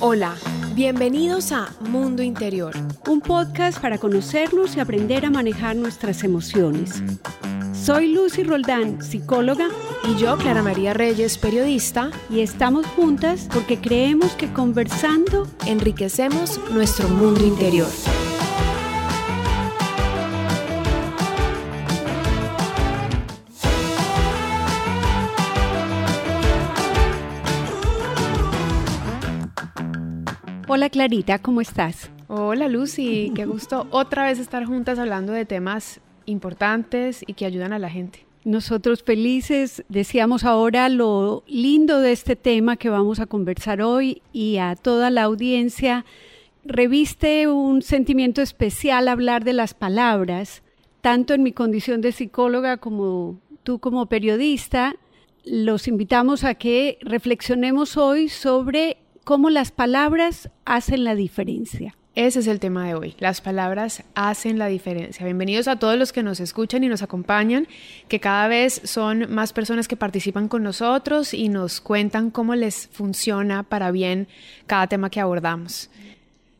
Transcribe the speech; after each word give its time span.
Hola, 0.00 0.34
bienvenidos 0.74 1.52
a 1.52 1.70
Mundo 1.80 2.22
Interior, 2.22 2.74
un 3.08 3.22
podcast 3.22 3.80
para 3.80 3.96
conocernos 3.96 4.76
y 4.76 4.80
aprender 4.80 5.24
a 5.24 5.30
manejar 5.30 5.74
nuestras 5.74 6.22
emociones. 6.22 7.02
Soy 7.72 8.12
Lucy 8.12 8.42
Roldán, 8.42 9.02
psicóloga, 9.02 9.68
y 10.04 10.16
yo, 10.20 10.36
Clara 10.36 10.62
María 10.62 10.92
Reyes, 10.92 11.38
periodista, 11.38 12.10
y 12.28 12.40
estamos 12.40 12.84
juntas 12.88 13.48
porque 13.50 13.78
creemos 13.80 14.32
que 14.32 14.52
conversando 14.52 15.48
enriquecemos 15.64 16.60
nuestro 16.72 17.08
mundo 17.08 17.46
interior. 17.46 17.88
Hola 30.76 30.90
Clarita, 30.90 31.38
¿cómo 31.38 31.62
estás? 31.62 32.10
Hola 32.28 32.68
Lucy, 32.68 33.32
qué 33.34 33.46
gusto 33.46 33.86
otra 33.92 34.26
vez 34.26 34.38
estar 34.38 34.66
juntas 34.66 34.98
hablando 34.98 35.32
de 35.32 35.46
temas 35.46 36.02
importantes 36.26 37.24
y 37.26 37.32
que 37.32 37.46
ayudan 37.46 37.72
a 37.72 37.78
la 37.78 37.88
gente. 37.88 38.26
Nosotros 38.44 39.02
felices, 39.02 39.84
decíamos 39.88 40.44
ahora 40.44 40.90
lo 40.90 41.44
lindo 41.46 42.00
de 42.00 42.12
este 42.12 42.36
tema 42.36 42.76
que 42.76 42.90
vamos 42.90 43.20
a 43.20 43.26
conversar 43.26 43.80
hoy 43.80 44.20
y 44.34 44.58
a 44.58 44.76
toda 44.76 45.08
la 45.08 45.22
audiencia. 45.22 46.04
Reviste 46.62 47.48
un 47.48 47.80
sentimiento 47.80 48.42
especial 48.42 49.08
hablar 49.08 49.44
de 49.44 49.54
las 49.54 49.72
palabras, 49.72 50.62
tanto 51.00 51.32
en 51.32 51.42
mi 51.42 51.52
condición 51.52 52.02
de 52.02 52.12
psicóloga 52.12 52.76
como 52.76 53.40
tú 53.62 53.78
como 53.78 54.04
periodista. 54.10 54.94
Los 55.42 55.88
invitamos 55.88 56.44
a 56.44 56.52
que 56.52 56.98
reflexionemos 57.00 57.96
hoy 57.96 58.28
sobre 58.28 58.98
cómo 59.26 59.50
las 59.50 59.72
palabras 59.72 60.50
hacen 60.64 61.02
la 61.02 61.16
diferencia. 61.16 61.96
Ese 62.14 62.38
es 62.38 62.46
el 62.46 62.60
tema 62.60 62.86
de 62.86 62.94
hoy. 62.94 63.16
Las 63.18 63.40
palabras 63.40 64.04
hacen 64.14 64.56
la 64.56 64.68
diferencia. 64.68 65.24
Bienvenidos 65.24 65.66
a 65.66 65.80
todos 65.80 65.98
los 65.98 66.12
que 66.12 66.22
nos 66.22 66.38
escuchan 66.38 66.84
y 66.84 66.88
nos 66.88 67.02
acompañan, 67.02 67.66
que 68.06 68.20
cada 68.20 68.46
vez 68.46 68.80
son 68.84 69.26
más 69.34 69.52
personas 69.52 69.88
que 69.88 69.96
participan 69.96 70.46
con 70.46 70.62
nosotros 70.62 71.34
y 71.34 71.48
nos 71.48 71.80
cuentan 71.80 72.30
cómo 72.30 72.54
les 72.54 72.86
funciona 72.86 73.64
para 73.64 73.90
bien 73.90 74.28
cada 74.68 74.86
tema 74.86 75.10
que 75.10 75.18
abordamos. 75.18 75.90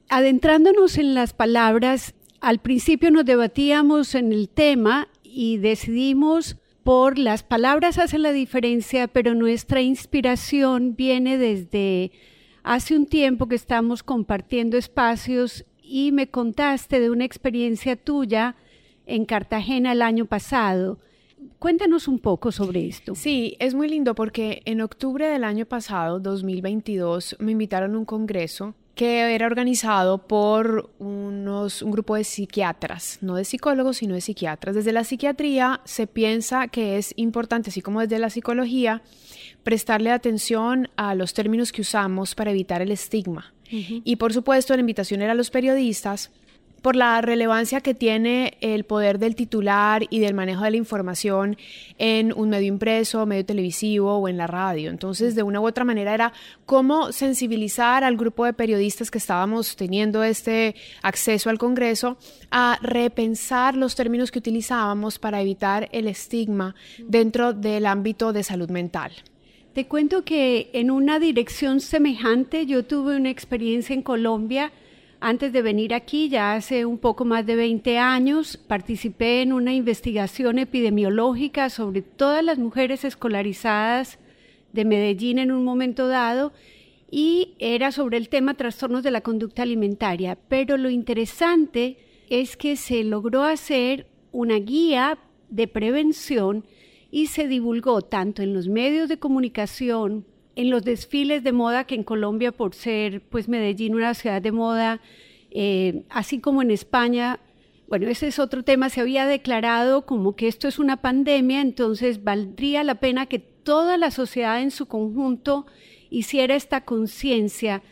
Adentrándonos 0.09 0.99
en 0.99 1.15
las 1.15 1.35
palabras, 1.35 2.15
al 2.41 2.59
principio 2.59 3.13
nos 3.13 3.25
debatíamos 3.25 4.17
en 4.17 4.33
el 4.33 4.49
tema 4.49 5.07
y 5.23 5.59
decidimos 5.59 6.57
por 6.83 7.17
las 7.17 7.45
palabras 7.45 7.99
hacen 7.99 8.23
la 8.23 8.33
diferencia, 8.33 9.07
pero 9.07 9.37
nuestra 9.37 9.83
inspiración 9.83 10.97
viene 10.97 11.39
desde 11.39 12.11
Hace 12.67 12.97
un 12.97 13.07
tiempo 13.07 13.47
que 13.47 13.55
estamos 13.55 14.03
compartiendo 14.03 14.77
espacios 14.77 15.65
y 15.81 16.11
me 16.11 16.31
contaste 16.33 16.99
de 16.99 17.11
una 17.11 17.25
experiencia 17.25 17.95
tuya 17.95 18.57
en 19.07 19.25
Cartagena 19.25 19.93
el 19.93 20.03
año 20.03 20.25
pasado. 20.25 20.99
Cuéntanos 21.61 22.09
un 22.09 22.19
poco 22.19 22.51
sobre 22.51 22.89
esto. 22.89 23.15
Sí, 23.15 23.55
es 23.61 23.75
muy 23.75 23.89
lindo 23.89 24.17
porque 24.17 24.63
en 24.65 24.81
octubre 24.81 25.29
del 25.29 25.45
año 25.45 25.65
pasado, 25.65 26.19
2022, 26.19 27.37
me 27.39 27.53
invitaron 27.53 27.95
a 27.95 27.99
un 27.99 28.05
congreso 28.05 28.75
que 28.97 29.35
era 29.35 29.45
organizado 29.45 30.27
por 30.27 30.91
unos, 30.99 31.83
un 31.83 31.91
grupo 31.91 32.17
de 32.17 32.25
psiquiatras, 32.25 33.19
no 33.21 33.37
de 33.37 33.45
psicólogos, 33.45 33.99
sino 33.99 34.15
de 34.15 34.23
psiquiatras. 34.23 34.75
Desde 34.75 34.91
la 34.91 35.05
psiquiatría 35.05 35.83
se 35.85 36.07
piensa 36.07 36.69
que 36.69 36.97
es 36.97 37.13
importante, 37.17 37.69
así 37.69 37.83
como 37.83 38.01
desde 38.01 38.19
la 38.19 38.31
psicología, 38.31 39.03
prestarle 39.63 40.11
atención 40.11 40.89
a 40.97 41.15
los 41.15 41.35
términos 41.35 41.73
que 41.73 41.83
usamos 41.83 42.35
para 42.35 42.53
evitar 42.53 42.81
el 42.81 42.91
estigma. 42.91 43.53
Y 43.69 44.17
por 44.17 44.33
supuesto, 44.33 44.75
la 44.75 44.81
invitación 44.81 45.21
era 45.21 45.33
a 45.33 45.35
los 45.35 45.51
periodistas 45.51 46.31
por 46.87 46.95
la 46.95 47.21
relevancia 47.21 47.81
que 47.81 47.95
tiene 47.95 48.59
el 48.61 48.85
poder 48.85 49.19
del 49.19 49.35
titular 49.35 50.05
y 50.09 50.21
del 50.21 50.35
manejo 50.35 50.63
de 50.63 50.71
la 50.71 50.77
información 50.77 51.57
en 51.99 52.33
un 52.33 52.51
medio 52.51 52.69
impreso, 52.69 53.27
medio 53.27 53.45
televisivo 53.45 54.19
o 54.19 54.29
en 54.29 54.37
la 54.37 54.47
radio. 54.47 54.91
Entonces, 54.91 55.35
de 55.35 55.43
una 55.43 55.59
u 55.59 55.67
otra 55.67 55.85
manera 55.85 56.15
era 56.15 56.33
cómo 56.65 57.11
sensibilizar 57.11 58.05
al 58.05 58.17
grupo 58.17 58.45
de 58.45 58.53
periodistas 58.53 59.11
que 59.11 59.19
estábamos 59.19 59.75
teniendo 59.75 60.23
este 60.23 60.77
acceso 61.03 61.51
al 61.51 61.59
Congreso 61.59 62.19
a 62.53 62.79
repensar 62.81 63.75
los 63.75 63.97
términos 63.97 64.31
que 64.31 64.39
utilizábamos 64.39 65.19
para 65.19 65.41
evitar 65.41 65.89
el 65.91 66.07
estigma 66.07 66.77
dentro 67.01 67.53
del 67.53 67.85
ámbito 67.85 68.33
de 68.33 68.45
salud 68.45 68.71
mental. 68.71 69.11
Te 69.73 69.89
cuento 69.89 70.23
que 70.23 70.71
en 70.73 70.93
una 70.93 71.19
dirección 71.19 71.81
semejante 71.81 72.65
yo 72.65 72.85
tuve 72.85 73.17
una 73.17 73.31
experiencia 73.31 73.93
en 73.93 74.03
Colombia 74.03 74.71
antes 75.29 75.53
de 75.53 75.61
venir 75.61 75.93
aquí, 75.93 76.29
ya 76.29 76.55
hace 76.55 76.87
un 76.87 76.99
poco 76.99 77.25
más 77.25 77.45
de 77.45 77.57
20 77.57 77.99
años, 77.99 78.57
participé 78.57 79.43
en 79.43 79.53
una 79.53 79.75
investigación 79.75 80.61
epidemiológica 80.61 81.69
sobre 81.69 82.03
todas 82.03 82.45
las 82.45 82.59
mujeres 82.59 83.05
escolarizadas 83.05 84.21
de 84.73 84.85
Medellín 84.85 85.41
en 85.41 85.51
un 85.51 85.65
momento 85.65 86.07
dado 86.07 86.53
y 87.11 87.57
era 87.59 87.91
sobre 87.91 88.19
el 88.19 88.29
tema 88.29 88.55
trastornos 88.55 89.03
de 89.03 89.11
la 89.11 89.21
conducta 89.21 89.63
alimentaria. 89.63 90.39
Pero 90.49 90.77
lo 90.77 90.91
interesante 90.91 91.97
es 92.31 92.57
que 92.57 92.77
se 92.77 93.03
logró 93.03 93.43
hacer 93.43 94.07
una 94.31 94.61
guía 94.61 95.19
de 95.49 95.67
prevención 95.67 96.65
y 97.11 97.27
se 97.27 97.49
divulgó 97.49 98.01
tanto 98.01 98.43
en 98.43 98.55
los 98.55 98.69
medios 98.69 99.09
de 99.09 99.19
comunicación, 99.19 100.25
en 100.57 100.71
los 100.71 100.83
desfiles 100.83 101.45
de 101.45 101.53
moda, 101.53 101.85
que 101.85 101.95
en 101.95 102.03
Colombia, 102.03 102.51
por 102.51 102.75
ser 102.75 103.21
pues 103.21 103.49
Medellín 103.49 103.95
una 103.95 104.15
ciudad 104.15 104.43
de 104.43 104.53
moda, 104.53 105.01
eh, 105.51 106.03
así 106.09 106.41
como 106.41 106.63
en 106.63 106.71
España, 106.71 107.39
bueno, 107.89 108.09
ese 108.09 108.27
es 108.27 108.39
otro 108.39 108.65
tema, 108.65 108.89
se 108.89 109.01
había 109.01 109.27
declarado 109.27 110.07
como 110.07 110.35
que 110.35 110.49
esto 110.49 110.67
es 110.67 110.79
una 110.79 110.97
pandemia, 111.03 111.61
entonces 111.61 112.25
valdría 112.25 112.83
la 112.83 112.97
pena 112.97 113.27
que 113.27 113.39
toda 113.39 113.97
la 113.97 114.11
sociedad 114.11 114.61
en 114.61 114.71
su 114.71 114.87
conjunto 114.87 115.67
hiciera 116.11 116.57
esta 116.57 116.85
conciencia, 116.85 117.83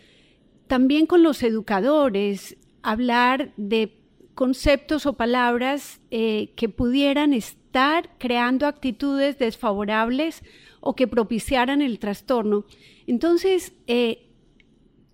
también 0.66 1.06
con 1.06 1.22
los 1.22 1.42
educadores, 1.42 2.56
hablar 2.82 3.52
de 3.56 3.92
conceptos 4.34 5.06
o 5.06 5.12
palabras 5.12 6.00
eh, 6.10 6.50
que 6.56 6.68
pudieran 6.68 7.32
estar 7.32 8.10
creando 8.18 8.66
actitudes 8.66 9.38
desfavorables 9.38 10.42
o 10.86 10.94
que 10.94 11.08
propiciaran 11.08 11.80
el 11.80 11.98
trastorno. 11.98 12.66
Entonces, 13.06 13.72
eh, 13.86 14.28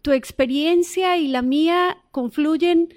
tu 0.02 0.10
experiencia 0.10 1.16
y 1.16 1.28
la 1.28 1.42
mía 1.42 1.98
confluyen 2.10 2.92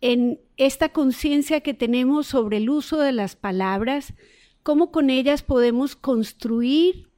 en 0.00 0.40
esta 0.56 0.90
conciencia 0.90 1.62
que 1.62 1.74
tenemos 1.74 2.28
sobre 2.28 2.58
el 2.58 2.70
uso 2.70 2.98
de 2.98 3.10
las 3.10 3.34
palabras, 3.34 4.14
cómo 4.62 4.92
con 4.92 5.10
ellas 5.10 5.42
podemos 5.42 5.96
construir 5.96 7.08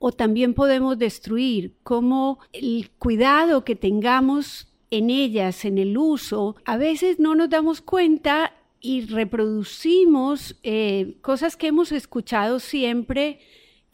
o 0.00 0.10
también 0.10 0.54
podemos 0.54 0.98
destruir, 0.98 1.76
cómo 1.84 2.40
el 2.52 2.90
cuidado 2.98 3.64
que 3.64 3.76
tengamos 3.76 4.74
en 4.90 5.08
ellas, 5.10 5.64
en 5.64 5.78
el 5.78 5.96
uso, 5.96 6.56
a 6.64 6.76
veces 6.76 7.20
no 7.20 7.36
nos 7.36 7.48
damos 7.48 7.80
cuenta 7.80 8.54
y 8.80 9.02
reproducimos 9.02 10.58
eh, 10.64 11.16
cosas 11.22 11.56
que 11.56 11.68
hemos 11.68 11.92
escuchado 11.92 12.58
siempre, 12.58 13.38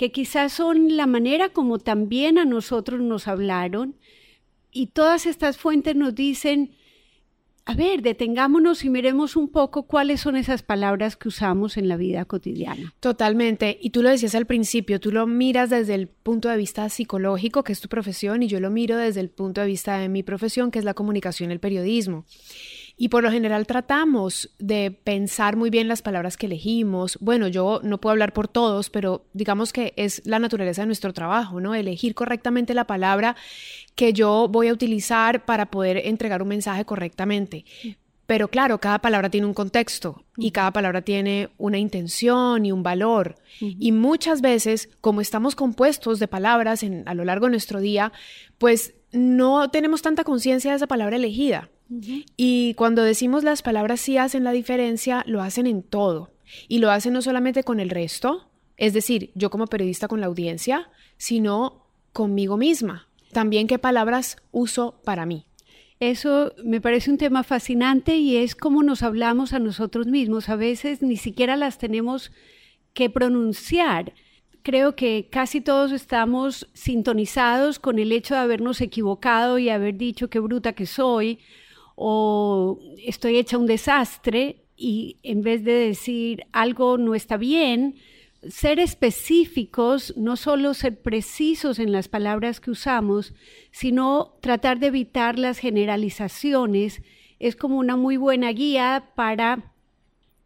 que 0.03 0.11
quizás 0.11 0.53
son 0.53 0.97
la 0.97 1.07
manera 1.07 1.51
como 1.51 1.79
también 1.79 2.37
a 2.37 2.45
nosotros 2.45 3.01
nos 3.01 3.29
hablaron, 3.29 3.95
y 4.73 4.89
todas 4.89 5.27
estas 5.27 5.59
fuentes 5.59 5.95
nos 5.95 6.13
dicen, 6.13 6.73
a 7.67 7.75
ver, 7.77 8.03
detengámonos 8.03 8.85
y 8.85 8.91
miremos 8.91 9.37
un 9.37 9.47
poco 9.47 9.85
cuáles 9.85 10.21
son 10.21 10.35
esas 10.35 10.65
palabras 10.65 11.15
que 11.15 11.29
usamos 11.29 11.77
en 11.77 11.87
la 11.87 11.97
vida 11.97 12.25
cotidiana. 12.25 12.93
Totalmente. 12.99 13.79
Y 13.81 13.91
tú 13.91 14.03
lo 14.03 14.11
decías 14.11 14.35
al 14.35 14.47
principio, 14.47 14.99
tú 14.99 15.13
lo 15.13 15.29
miras 15.29 15.71
desde 15.71 15.95
el 15.95 16.09
punto 16.09 16.49
de 16.49 16.57
vista 16.57 16.89
psicológico, 16.89 17.63
que 17.63 17.73
es 17.73 17.81
tu 17.81 17.89
profesión, 17.89 18.43
y 18.43 18.49
yo 18.49 18.59
lo 18.59 18.71
miro 18.71 18.97
desde 18.97 19.21
el 19.21 19.31
punto 19.31 19.61
de 19.61 19.69
vista 19.69 19.99
de 19.99 20.09
mi 20.09 20.25
profesión, 20.25 20.73
que 20.73 20.81
es 20.81 20.85
la 20.85 20.95
comunicación 20.95 21.53
el 21.53 21.61
periodismo. 21.61 22.25
Y 23.03 23.09
por 23.09 23.25
lo 23.25 23.33
general 23.33 23.67
tratamos 23.67 24.51
de 24.61 24.93
pensar 24.93 25.57
muy 25.57 25.71
bien 25.71 25.89
las 25.89 26.03
palabras 26.03 26.37
que 26.37 26.47
elegimos. 26.47 27.19
Bueno, 27.21 27.49
yo 27.49 27.81
no 27.83 27.99
puedo 27.99 28.13
hablar 28.13 28.33
por 28.33 28.47
todos, 28.47 28.91
pero 28.91 29.25
digamos 29.33 29.73
que 29.73 29.93
es 29.97 30.23
la 30.25 30.39
naturaleza 30.39 30.83
de 30.83 30.87
nuestro 30.87 31.13
trabajo, 31.13 31.61
¿no? 31.61 31.75
Elegir 31.75 32.15
correctamente 32.15 32.75
la 32.75 32.87
palabra 32.87 33.35
que 33.97 34.13
yo 34.13 34.47
voy 34.49 34.69
a 34.69 34.73
utilizar 34.73 35.45
para 35.45 35.67
poder 35.67 35.97
entregar 36.05 36.43
un 36.43 36.49
mensaje 36.51 36.85
correctamente. 36.85 37.65
Pero 38.27 38.47
claro, 38.47 38.79
cada 38.79 39.01
palabra 39.01 39.31
tiene 39.31 39.49
un 39.49 39.55
contexto 39.55 40.25
y 40.37 40.53
cada 40.53 40.71
palabra 40.71 41.03
tiene 41.03 41.49
una 41.59 41.79
intención 41.79 42.65
y 42.65 42.71
un 42.71 42.85
valor. 42.85 43.35
Y 43.59 43.91
muchas 43.91 44.43
veces, 44.43 44.89
como 45.01 45.21
estamos 45.21 45.57
compuestos 45.57 46.21
de 46.21 46.29
palabras 46.29 46.85
en, 46.85 47.03
a 47.09 47.15
lo 47.15 47.25
largo 47.25 47.47
de 47.47 47.51
nuestro 47.51 47.81
día, 47.81 48.13
pues 48.59 48.95
no 49.11 49.71
tenemos 49.71 50.03
tanta 50.03 50.23
conciencia 50.23 50.71
de 50.71 50.77
esa 50.77 50.87
palabra 50.87 51.17
elegida. 51.17 51.69
Y 52.37 52.75
cuando 52.75 53.03
decimos 53.03 53.45
las 53.45 53.63
palabras 53.63 54.01
sí 54.01 54.17
hacen 54.17 54.45
la 54.45 54.53
diferencia, 54.53 55.25
lo 55.27 55.43
hacen 55.43 55.67
en 55.67 55.83
todo. 55.83 56.31
Y 56.69 56.79
lo 56.79 56.91
hacen 56.91 57.13
no 57.13 57.23
solamente 57.23 57.65
con 57.65 57.81
el 57.81 57.91
resto, 57.91 58.49
es 58.77 58.93
decir, 58.93 59.31
yo 59.35 59.51
como 59.51 59.67
periodista 59.67 60.09
con 60.09 60.21
la 60.21 60.27
audiencia, 60.27 60.91
sino 61.17 61.87
conmigo 62.13 62.57
misma. 62.57 63.09
también 63.33 63.67
qué 63.67 63.79
palabras 63.79 64.37
uso 64.51 65.01
para 65.05 65.25
mí. 65.25 65.47
Eso 66.01 66.53
me 66.65 66.81
parece 66.83 67.11
un 67.11 67.17
tema 67.17 67.45
fascinante 67.45 68.17
y 68.17 68.37
es 68.37 68.55
cómo 68.55 68.83
nos 68.83 69.03
hablamos 69.03 69.55
a 69.55 69.59
nosotros 69.59 70.07
mismos. 70.09 70.49
A 70.51 70.57
veces 70.57 71.01
ni 71.01 71.17
siquiera 71.17 71.57
las 71.57 71.79
tenemos 71.79 72.31
que 72.93 73.09
pronunciar. 73.09 74.13
Creo 74.63 74.97
que 74.97 75.29
casi 75.31 75.61
todos 75.61 75.93
estamos 75.93 76.69
sintonizados 76.75 77.79
con 77.79 77.99
el 77.99 78.13
hecho 78.13 78.35
de 78.35 78.41
habernos 78.41 78.81
equivocado 78.81 79.59
y 79.59 79.71
haber 79.71 79.97
dicho 79.97 80.29
qué 80.29 80.41
bruta 80.41 80.73
que 80.75 80.87
soy 80.87 81.39
o 81.97 82.79
estoy 82.99 83.37
hecha 83.37 83.59
un 83.59 83.67
desastre 83.67 84.65
y 84.77 85.19
en 85.23 85.43
vez 85.43 85.65
de 85.65 85.73
decir 85.73 86.45
algo 86.53 86.99
no 86.99 87.15
está 87.15 87.37
bien, 87.37 87.97
ser 88.49 88.81
específicos, 88.81 90.15
no 90.17 90.37
solo 90.37 90.75
ser 90.75 91.01
precisos 91.01 91.79
en 91.79 91.93
las 91.93 92.09
palabras 92.09 92.61
que 92.61 92.73
usamos, 92.73 93.35
sino 93.71 94.35
tratar 94.41 94.81
de 94.81 94.89
evitar 94.89 95.39
las 95.39 95.59
generalizaciones, 95.59 97.03
es 97.39 97.57
como 97.57 97.79
una 97.79 97.97
muy 97.97 98.17
buena 98.17 98.51
guía 98.51 99.11
para 99.15 99.72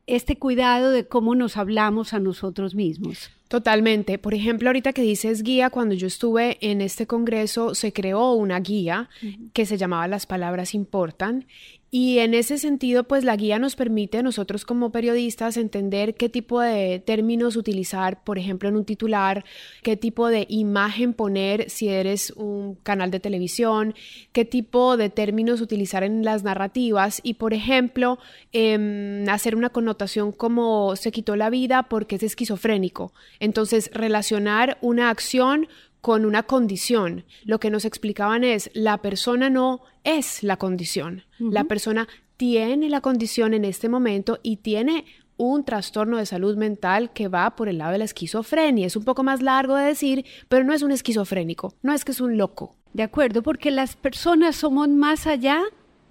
este 0.06 0.38
cuidado 0.38 0.91
de 0.91 1.06
cómo 1.06 1.35
nos 1.35 1.56
hablamos 1.56 2.14
a 2.14 2.20
nosotros 2.20 2.75
mismos. 2.75 3.31
Totalmente. 3.49 4.19
Por 4.19 4.35
ejemplo, 4.35 4.69
ahorita 4.69 4.93
que 4.93 5.03
dices 5.03 5.43
guía, 5.43 5.70
cuando 5.70 5.94
yo 5.94 6.08
estuve 6.08 6.58
en 6.61 6.81
este 6.81 7.06
congreso 7.06 7.75
se 7.76 7.93
creó 7.93 8.32
una 8.32 8.58
guía 8.58 9.08
que 9.53 9.67
se 9.67 9.79
llamaba 9.79 10.08
Las 10.08 10.26
palabras 10.26 10.75
importan 10.75 11.47
y 11.91 12.19
en 12.19 12.35
ese 12.35 12.59
sentido, 12.59 13.05
pues 13.05 13.23
la 13.23 13.37
guía 13.37 13.61
nos 13.61 13.77
permite 13.77 14.23
nosotros 14.23 14.65
como 14.65 14.91
periodistas 14.91 15.56
entender 15.56 16.15
qué 16.15 16.29
tipo 16.29 16.61
de 16.61 16.99
términos 16.99 17.55
utilizar, 17.55 18.25
por 18.25 18.38
ejemplo, 18.38 18.69
en 18.69 18.77
un 18.77 18.85
titular, 18.85 19.44
qué 19.83 19.97
tipo 19.97 20.29
de 20.29 20.47
imagen 20.49 21.12
poner 21.12 21.71
si 21.71 21.88
eres 21.88 22.33
un 22.33 22.75
canal 22.83 23.12
de 23.12 23.21
televisión, 23.21 23.94
qué 24.33 24.44
tipo 24.44 24.97
de 24.97 25.11
términos 25.11 25.61
utilizar 25.61 26.03
en 26.03 26.25
las 26.25 26.43
narrativas 26.43 27.21
y, 27.23 27.35
por 27.35 27.55
ejemplo, 27.55 28.19
em, 28.53 29.29
hacer 29.29 29.55
una 29.55 29.71
connotación 29.71 30.32
como 30.32 30.97
se 30.97 31.12
quitó 31.12 31.37
la 31.37 31.50
vida 31.50 31.85
porque 31.85 32.17
es 32.17 32.25
esquizofrénico. 32.25 33.12
Entonces, 33.39 33.91
relacionar 33.93 34.77
una 34.81 35.09
acción 35.11 35.69
con 36.06 36.25
una 36.25 36.44
condición. 36.44 37.25
Lo 37.44 37.58
que 37.58 37.69
nos 37.69 37.85
explicaban 37.85 38.44
es, 38.44 38.70
la 38.75 38.99
persona 38.99 39.50
no 39.50 39.81
es 40.05 40.44
la 40.44 40.56
condición, 40.56 41.25
la 41.41 41.64
persona 41.64 42.06
tiene 42.37 42.88
la 42.88 43.00
condición 43.00 43.55
en 43.55 43.64
este 43.64 43.88
momento 43.88 44.38
y 44.44 44.58
tiene 44.58 45.05
un 45.37 45.64
trastorno 45.64 46.19
de 46.19 46.26
salud 46.26 46.56
mental 46.56 47.12
que 47.12 47.26
va 47.26 47.56
por 47.56 47.69
el 47.69 47.79
lado 47.79 47.91
de 47.91 47.99
la 47.99 48.05
esquizofrenia. 48.05 48.87
Es 48.87 48.94
un 48.94 49.03
poco 49.03 49.25
más 49.25 49.43
largo 49.43 49.75
de 49.75 49.87
decir, 49.87 50.25
pero 50.49 50.62
no 50.62 50.73
es 50.73 50.82
un 50.82 50.93
esquizofrénico, 50.93 51.75
no 51.82 51.93
es 51.93 52.05
que 52.05 52.12
es 52.12 52.20
un 52.20 52.37
loco. 52.38 52.76
De 52.93 53.03
acuerdo, 53.03 53.43
porque 53.43 53.73
las 53.73 53.97
personas 53.97 54.55
somos 54.55 54.88
más 54.88 55.26
allá 55.26 55.61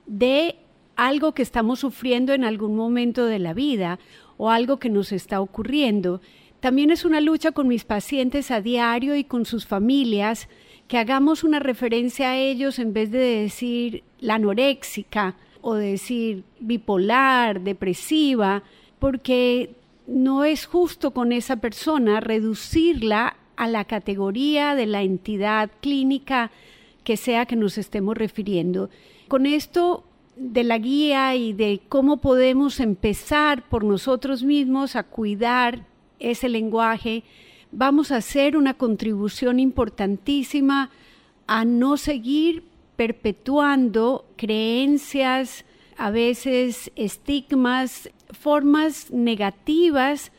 de 0.07 0.57
algo 0.97 1.33
que 1.33 1.41
estamos 1.41 1.79
sufriendo 1.79 2.33
en 2.33 2.43
algún 2.43 2.75
momento 2.75 3.27
de 3.27 3.39
la 3.39 3.53
vida 3.53 3.99
o 4.35 4.49
algo 4.49 4.77
que 4.77 4.89
nos 4.89 5.13
está 5.13 5.39
ocurriendo. 5.39 6.19
También 6.65 6.89
es 6.89 7.05
una 7.05 7.21
lucha 7.21 7.51
con 7.51 7.67
mis 7.67 7.83
pacientes 7.83 8.49
a 8.49 8.59
diario 8.59 9.15
y 9.15 9.23
con 9.23 9.45
sus 9.45 9.67
familias, 9.67 10.49
que 10.87 10.97
hagamos 10.97 11.43
una 11.43 11.59
referencia 11.59 12.31
a 12.31 12.37
ellos 12.37 12.79
en 12.79 12.91
vez 12.91 13.11
de 13.11 13.19
decir 13.19 14.03
la 14.19 14.33
anoréxica 14.33 15.35
o 15.61 15.75
decir 15.75 16.43
bipolar, 16.59 17.61
depresiva, 17.61 18.63
porque 18.97 19.75
no 20.07 20.43
es 20.43 20.65
justo 20.65 21.11
con 21.11 21.33
esa 21.33 21.57
persona 21.57 22.19
reducirla 22.19 23.35
a 23.57 23.67
la 23.67 23.85
categoría 23.85 24.73
de 24.73 24.87
la 24.87 25.03
entidad 25.03 25.69
clínica 25.81 26.49
que 27.03 27.15
sea 27.15 27.45
que 27.45 27.55
nos 27.55 27.77
estemos 27.77 28.17
refiriendo. 28.17 28.89
Con 29.27 29.45
esto 29.45 30.03
de 30.35 30.63
la 30.63 30.79
guía 30.79 31.35
y 31.35 31.53
de 31.53 31.81
cómo 31.89 32.17
podemos 32.17 32.79
empezar 32.79 33.69
por 33.69 33.83
nosotros 33.83 34.41
mismos 34.41 34.95
a 34.95 35.03
cuidar 35.03 35.93
ese 36.31 36.49
lenguaje, 36.49 37.23
vamos 37.71 38.11
a 38.11 38.17
hacer 38.17 38.57
una 38.57 38.73
contribución 38.73 39.59
importantísima 39.59 40.89
a 41.47 41.65
no 41.65 41.97
seguir 41.97 42.63
perpetuando 42.95 44.25
creencias, 44.35 45.65
a 45.97 46.11
veces 46.11 46.91
estigmas, 46.95 48.09
formas 48.31 49.11
negativas 49.11 50.31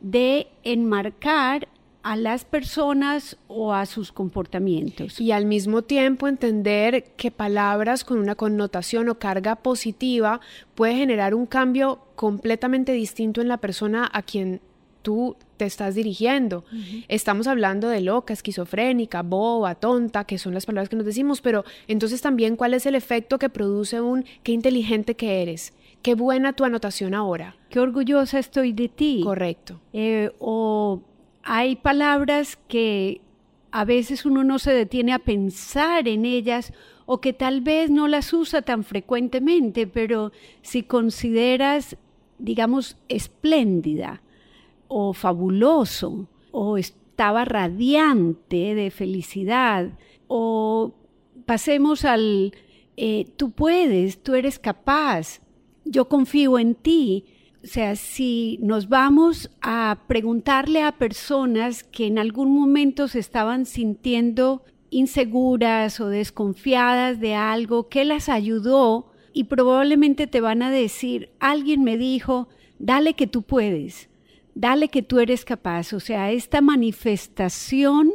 de 0.00 0.48
enmarcar 0.64 1.68
a 2.02 2.16
las 2.16 2.44
personas 2.44 3.36
o 3.46 3.72
a 3.72 3.86
sus 3.86 4.10
comportamientos. 4.10 5.20
Y 5.20 5.32
al 5.32 5.46
mismo 5.46 5.82
tiempo 5.82 6.26
entender 6.26 7.12
que 7.16 7.30
palabras 7.30 8.04
con 8.04 8.18
una 8.18 8.34
connotación 8.34 9.08
o 9.08 9.18
carga 9.18 9.56
positiva 9.56 10.40
puede 10.74 10.96
generar 10.96 11.34
un 11.34 11.46
cambio 11.46 12.00
completamente 12.16 12.92
distinto 12.92 13.40
en 13.40 13.48
la 13.48 13.58
persona 13.58 14.10
a 14.12 14.22
quien 14.22 14.60
tú 15.02 15.36
te 15.56 15.66
estás 15.66 15.94
dirigiendo. 15.94 16.64
Estamos 17.08 17.46
hablando 17.46 17.88
de 17.88 18.00
loca, 18.00 18.32
esquizofrénica, 18.32 19.22
boba, 19.22 19.74
tonta, 19.74 20.24
que 20.24 20.38
son 20.38 20.54
las 20.54 20.66
palabras 20.66 20.88
que 20.88 20.96
nos 20.96 21.06
decimos, 21.06 21.40
pero 21.40 21.64
entonces 21.88 22.20
también 22.20 22.56
cuál 22.56 22.74
es 22.74 22.86
el 22.86 22.94
efecto 22.94 23.38
que 23.38 23.48
produce 23.48 24.00
un 24.00 24.24
qué 24.42 24.52
inteligente 24.52 25.14
que 25.14 25.42
eres, 25.42 25.74
qué 26.02 26.14
buena 26.14 26.52
tu 26.52 26.64
anotación 26.64 27.14
ahora. 27.14 27.56
Qué 27.68 27.80
orgullosa 27.80 28.38
estoy 28.38 28.72
de 28.72 28.88
ti. 28.88 29.20
Correcto. 29.22 29.80
Eh, 29.92 30.32
o 30.38 31.02
hay 31.42 31.76
palabras 31.76 32.58
que 32.68 33.20
a 33.70 33.84
veces 33.84 34.26
uno 34.26 34.44
no 34.44 34.58
se 34.58 34.72
detiene 34.72 35.12
a 35.12 35.18
pensar 35.18 36.06
en 36.06 36.24
ellas 36.24 36.72
o 37.06 37.20
que 37.20 37.32
tal 37.32 37.62
vez 37.62 37.90
no 37.90 38.06
las 38.06 38.32
usa 38.32 38.62
tan 38.62 38.84
frecuentemente, 38.84 39.86
pero 39.86 40.32
si 40.60 40.82
consideras, 40.82 41.96
digamos, 42.38 42.96
espléndida, 43.08 44.22
o 44.94 45.14
fabuloso 45.14 46.28
o 46.50 46.76
estaba 46.76 47.46
radiante 47.46 48.74
de 48.74 48.90
felicidad 48.90 49.88
o 50.28 50.92
pasemos 51.46 52.04
al 52.04 52.52
eh, 52.98 53.26
tú 53.38 53.52
puedes, 53.52 54.22
tú 54.22 54.34
eres 54.34 54.58
capaz, 54.58 55.40
yo 55.86 56.08
confío 56.10 56.58
en 56.58 56.74
ti. 56.74 57.24
O 57.64 57.66
sea, 57.66 57.96
si 57.96 58.58
nos 58.60 58.90
vamos 58.90 59.50
a 59.62 60.02
preguntarle 60.08 60.82
a 60.82 60.98
personas 60.98 61.84
que 61.84 62.06
en 62.06 62.18
algún 62.18 62.52
momento 62.52 63.08
se 63.08 63.18
estaban 63.18 63.64
sintiendo 63.64 64.62
inseguras 64.90 66.00
o 66.00 66.08
desconfiadas 66.08 67.18
de 67.18 67.34
algo, 67.34 67.88
¿qué 67.88 68.04
las 68.04 68.28
ayudó? 68.28 69.12
Y 69.32 69.44
probablemente 69.44 70.26
te 70.26 70.42
van 70.42 70.60
a 70.60 70.70
decir, 70.70 71.30
alguien 71.40 71.82
me 71.82 71.96
dijo, 71.96 72.48
dale 72.78 73.14
que 73.14 73.26
tú 73.26 73.40
puedes 73.40 74.11
dale 74.54 74.88
que 74.88 75.02
tú 75.02 75.18
eres 75.20 75.44
capaz, 75.44 75.92
o 75.92 76.00
sea, 76.00 76.30
esta 76.30 76.60
manifestación 76.60 78.12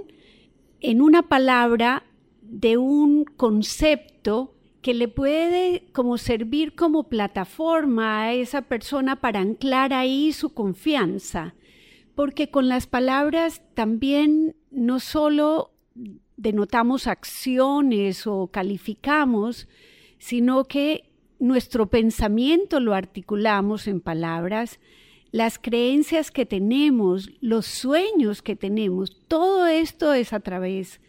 en 0.79 1.01
una 1.01 1.24
palabra 1.24 2.03
de 2.41 2.77
un 2.77 3.25
concepto 3.25 4.53
que 4.82 4.94
le 4.94 5.08
puede 5.08 5.88
como 5.91 6.17
servir 6.17 6.75
como 6.75 7.10
plataforma 7.10 8.22
a 8.22 8.34
esa 8.34 8.62
persona 8.62 9.20
para 9.20 9.41
anclar 9.41 9.94
ahí 9.94 10.32
su 10.32 10.53
confianza, 10.53 11.56
porque 12.15 12.50
con 12.50 12.70
las 12.70 12.88
palabras 12.88 13.62
también 13.74 14.56
no 14.72 15.00
solo 15.00 15.72
denotamos 16.38 17.08
acciones 17.08 18.27
o 18.27 18.48
calificamos, 18.48 19.67
sino 20.20 20.65
que 20.65 21.10
nuestro 21.39 21.89
pensamiento 21.89 22.79
lo 22.79 22.94
articulamos 22.94 23.88
en 23.88 24.00
palabras, 24.00 24.79
las 25.31 25.60
creencias 25.60 26.31
que 26.31 26.46
tenemos, 26.46 27.29
los 27.41 27.65
sueños 27.65 28.41
que 28.41 28.55
tenemos, 28.55 29.17
todo 29.27 29.67
esto 29.67 30.13
es 30.13 30.34
a 30.34 30.39
través 30.39 31.00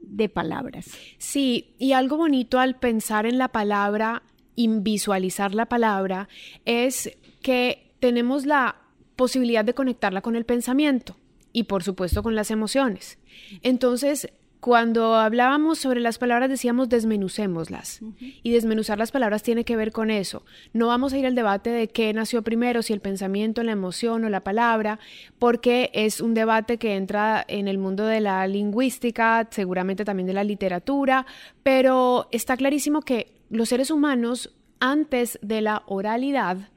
de 0.00 0.28
palabras. 0.28 0.90
Sí, 1.18 1.74
y 1.78 1.92
algo 1.92 2.16
bonito 2.16 2.58
al 2.58 2.78
pensar 2.78 3.26
en 3.26 3.38
la 3.38 3.48
palabra 3.48 4.22
y 4.54 4.68
visualizar 4.68 5.54
la 5.54 5.66
palabra 5.66 6.28
es 6.64 7.16
que 7.42 7.92
tenemos 8.00 8.46
la 8.46 8.76
posibilidad 9.16 9.64
de 9.64 9.74
conectarla 9.74 10.22
con 10.22 10.36
el 10.36 10.44
pensamiento 10.44 11.16
y 11.52 11.64
por 11.64 11.82
supuesto 11.82 12.22
con 12.22 12.34
las 12.34 12.50
emociones. 12.50 13.18
Entonces, 13.62 14.30
cuando 14.60 15.14
hablábamos 15.14 15.78
sobre 15.78 16.00
las 16.00 16.18
palabras 16.18 16.50
decíamos 16.50 16.88
desmenucémoslas. 16.88 18.00
Y 18.42 18.50
desmenuzar 18.50 18.98
las 18.98 19.12
palabras 19.12 19.42
tiene 19.42 19.64
que 19.64 19.76
ver 19.76 19.92
con 19.92 20.10
eso. 20.10 20.44
No 20.72 20.88
vamos 20.88 21.12
a 21.12 21.18
ir 21.18 21.26
al 21.26 21.34
debate 21.34 21.70
de 21.70 21.88
qué 21.88 22.12
nació 22.12 22.42
primero, 22.42 22.82
si 22.82 22.92
el 22.92 23.00
pensamiento, 23.00 23.62
la 23.62 23.72
emoción 23.72 24.24
o 24.24 24.28
la 24.28 24.42
palabra, 24.42 24.98
porque 25.38 25.90
es 25.94 26.20
un 26.20 26.34
debate 26.34 26.78
que 26.78 26.96
entra 26.96 27.44
en 27.46 27.68
el 27.68 27.78
mundo 27.78 28.04
de 28.06 28.20
la 28.20 28.46
lingüística, 28.46 29.46
seguramente 29.50 30.04
también 30.04 30.26
de 30.26 30.34
la 30.34 30.44
literatura, 30.44 31.24
pero 31.62 32.28
está 32.32 32.56
clarísimo 32.56 33.02
que 33.02 33.32
los 33.50 33.68
seres 33.68 33.90
humanos 33.90 34.54
antes 34.80 35.38
de 35.42 35.60
la 35.60 35.82
oralidad 35.86 36.68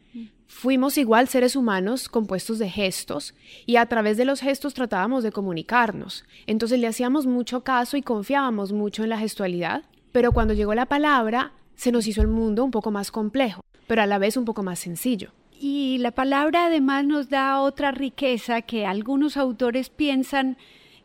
fuimos 0.51 0.98
igual 0.98 1.29
seres 1.29 1.55
humanos 1.55 2.10
compuestos 2.10 2.60
de 2.60 2.70
gestos 2.70 3.34
y 3.65 3.77
a 3.77 3.86
través 3.86 4.17
de 4.17 4.25
los 4.25 4.41
gestos 4.41 4.74
tratábamos 4.74 5.24
de 5.24 5.31
comunicarnos. 5.31 6.25
Entonces 6.46 6.77
le 6.79 6.88
hacíamos 6.88 7.25
mucho 7.25 7.63
caso 7.63 7.96
y 7.96 8.01
confiábamos 8.01 8.74
mucho 8.74 9.03
en 9.03 9.10
la 9.10 9.17
gestualidad, 9.17 9.84
pero 10.12 10.34
cuando 10.34 10.53
llegó 10.53 10.75
la 10.75 10.86
palabra 10.86 11.53
se 11.75 11.91
nos 11.91 12.05
hizo 12.05 12.22
el 12.22 12.27
mundo 12.27 12.65
un 12.65 12.70
poco 12.70 12.91
más 12.91 13.12
complejo, 13.12 13.62
pero 13.88 14.01
a 14.01 14.05
la 14.05 14.20
vez 14.20 14.38
un 14.38 14.46
poco 14.46 14.62
más 14.62 14.77
sencillo. 14.77 15.31
Y 15.60 15.98
la 16.00 16.12
palabra 16.12 16.65
además 16.65 17.05
nos 17.05 17.29
da 17.29 17.62
otra 17.62 17.91
riqueza 17.91 18.62
que 18.62 18.86
algunos 18.86 19.38
autores 19.38 19.89
piensan 19.89 20.58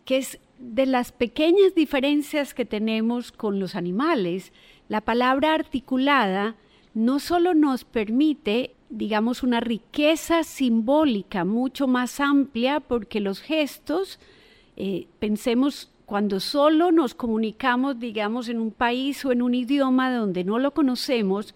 que 0.04 0.18
es 0.18 0.38
de 0.58 0.86
las 0.86 1.12
pequeñas 1.12 1.74
diferencias 1.74 2.52
que 2.52 2.64
tenemos 2.64 3.32
con 3.32 3.60
los 3.60 3.74
animales. 3.74 4.52
La 4.88 5.02
palabra 5.02 5.54
articulada 5.54 6.56
no 6.94 7.20
solo 7.20 7.54
nos 7.54 7.84
permite, 7.84 8.75
digamos, 8.88 9.42
una 9.42 9.60
riqueza 9.60 10.44
simbólica 10.44 11.44
mucho 11.44 11.86
más 11.86 12.20
amplia, 12.20 12.80
porque 12.80 13.20
los 13.20 13.40
gestos, 13.40 14.18
eh, 14.76 15.06
pensemos 15.18 15.90
cuando 16.06 16.38
solo 16.38 16.92
nos 16.92 17.14
comunicamos, 17.14 17.98
digamos, 17.98 18.48
en 18.48 18.60
un 18.60 18.70
país 18.70 19.24
o 19.24 19.32
en 19.32 19.42
un 19.42 19.54
idioma 19.54 20.14
donde 20.14 20.44
no 20.44 20.58
lo 20.58 20.72
conocemos, 20.72 21.54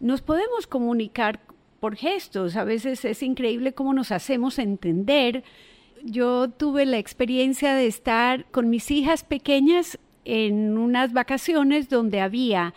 nos 0.00 0.22
podemos 0.22 0.66
comunicar 0.66 1.40
por 1.80 1.96
gestos. 1.96 2.56
A 2.56 2.64
veces 2.64 3.04
es 3.04 3.22
increíble 3.22 3.74
cómo 3.74 3.92
nos 3.92 4.10
hacemos 4.10 4.58
entender. 4.58 5.44
Yo 6.02 6.48
tuve 6.48 6.86
la 6.86 6.98
experiencia 6.98 7.74
de 7.74 7.86
estar 7.86 8.46
con 8.50 8.70
mis 8.70 8.90
hijas 8.90 9.22
pequeñas 9.22 9.98
en 10.24 10.78
unas 10.78 11.12
vacaciones 11.12 11.88
donde 11.88 12.20
había 12.20 12.74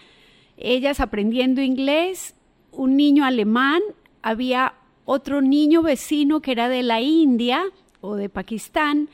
ellas 0.58 1.00
aprendiendo 1.00 1.62
inglés, 1.62 2.36
un 2.76 2.98
niño 2.98 3.26
alemán, 3.26 3.82
había 4.22 4.74
otro 5.06 5.42
niño 5.42 5.82
vecino 5.82 6.42
que 6.42 6.52
era 6.52 6.70
de 6.70 6.84
la 6.84 7.02
India 7.02 7.64
o 8.02 8.16
de 8.16 8.30
Pakistán. 8.30 9.10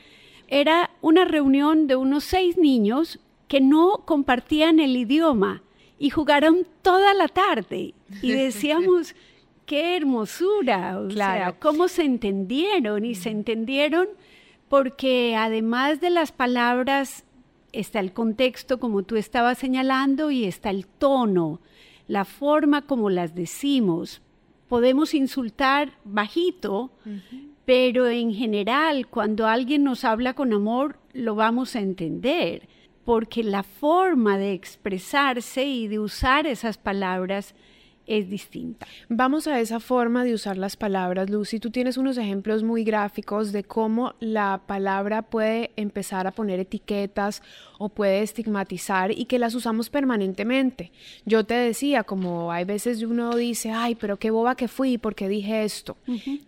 Era 0.48 0.90
una 1.00 1.24
reunión 1.24 1.86
de 1.86 1.96
unos 1.96 2.24
seis 2.24 2.56
niños 2.56 3.20
que 3.48 3.60
no 3.60 4.02
compartían 4.04 4.80
el 4.80 4.96
idioma 4.96 5.62
y 5.98 6.10
jugaron 6.10 6.66
toda 6.82 7.14
la 7.14 7.28
tarde. 7.28 7.94
Y 8.22 8.32
decíamos, 8.32 9.14
qué 9.66 9.96
hermosura, 9.96 10.98
o 10.98 11.10
sea, 11.10 11.56
cómo 11.58 11.88
se 11.88 12.02
entendieron 12.02 13.04
y 13.04 13.14
se 13.14 13.30
entendieron 13.30 14.08
porque 14.68 15.34
además 15.36 16.00
de 16.00 16.10
las 16.10 16.30
palabras 16.30 17.24
está 17.72 17.98
el 17.98 18.12
contexto 18.12 18.78
como 18.78 19.02
tú 19.02 19.16
estabas 19.16 19.58
señalando 19.58 20.30
y 20.30 20.44
está 20.44 20.70
el 20.70 20.86
tono, 20.86 21.60
la 22.10 22.24
forma 22.24 22.82
como 22.82 23.08
las 23.08 23.36
decimos. 23.36 24.20
Podemos 24.68 25.14
insultar 25.14 25.92
bajito, 26.04 26.90
pero 27.64 28.08
en 28.08 28.34
general 28.34 29.06
cuando 29.06 29.46
alguien 29.46 29.84
nos 29.84 30.02
habla 30.04 30.34
con 30.34 30.52
amor 30.52 30.98
lo 31.12 31.36
vamos 31.36 31.76
a 31.76 31.80
entender, 31.80 32.68
porque 33.04 33.44
la 33.44 33.62
forma 33.62 34.38
de 34.38 34.54
expresarse 34.54 35.64
y 35.64 35.86
de 35.86 36.00
usar 36.00 36.48
esas 36.48 36.78
palabras 36.78 37.54
es 38.10 38.28
distinta. 38.28 38.88
Vamos 39.08 39.46
a 39.46 39.60
esa 39.60 39.78
forma 39.78 40.24
de 40.24 40.34
usar 40.34 40.58
las 40.58 40.76
palabras, 40.76 41.30
Lucy. 41.30 41.60
Tú 41.60 41.70
tienes 41.70 41.96
unos 41.96 42.18
ejemplos 42.18 42.64
muy 42.64 42.82
gráficos 42.82 43.52
de 43.52 43.62
cómo 43.62 44.14
la 44.18 44.60
palabra 44.66 45.22
puede 45.22 45.70
empezar 45.76 46.26
a 46.26 46.32
poner 46.32 46.58
etiquetas 46.58 47.40
o 47.78 47.88
puede 47.88 48.22
estigmatizar 48.22 49.12
y 49.12 49.26
que 49.26 49.38
las 49.38 49.54
usamos 49.54 49.90
permanentemente. 49.90 50.90
Yo 51.24 51.44
te 51.44 51.54
decía, 51.54 52.02
como 52.02 52.50
hay 52.50 52.64
veces 52.64 53.00
uno 53.04 53.36
dice, 53.36 53.70
ay, 53.70 53.94
pero 53.94 54.18
qué 54.18 54.32
boba 54.32 54.56
que 54.56 54.66
fui 54.66 54.98
porque 54.98 55.28
dije 55.28 55.62
esto, 55.62 55.96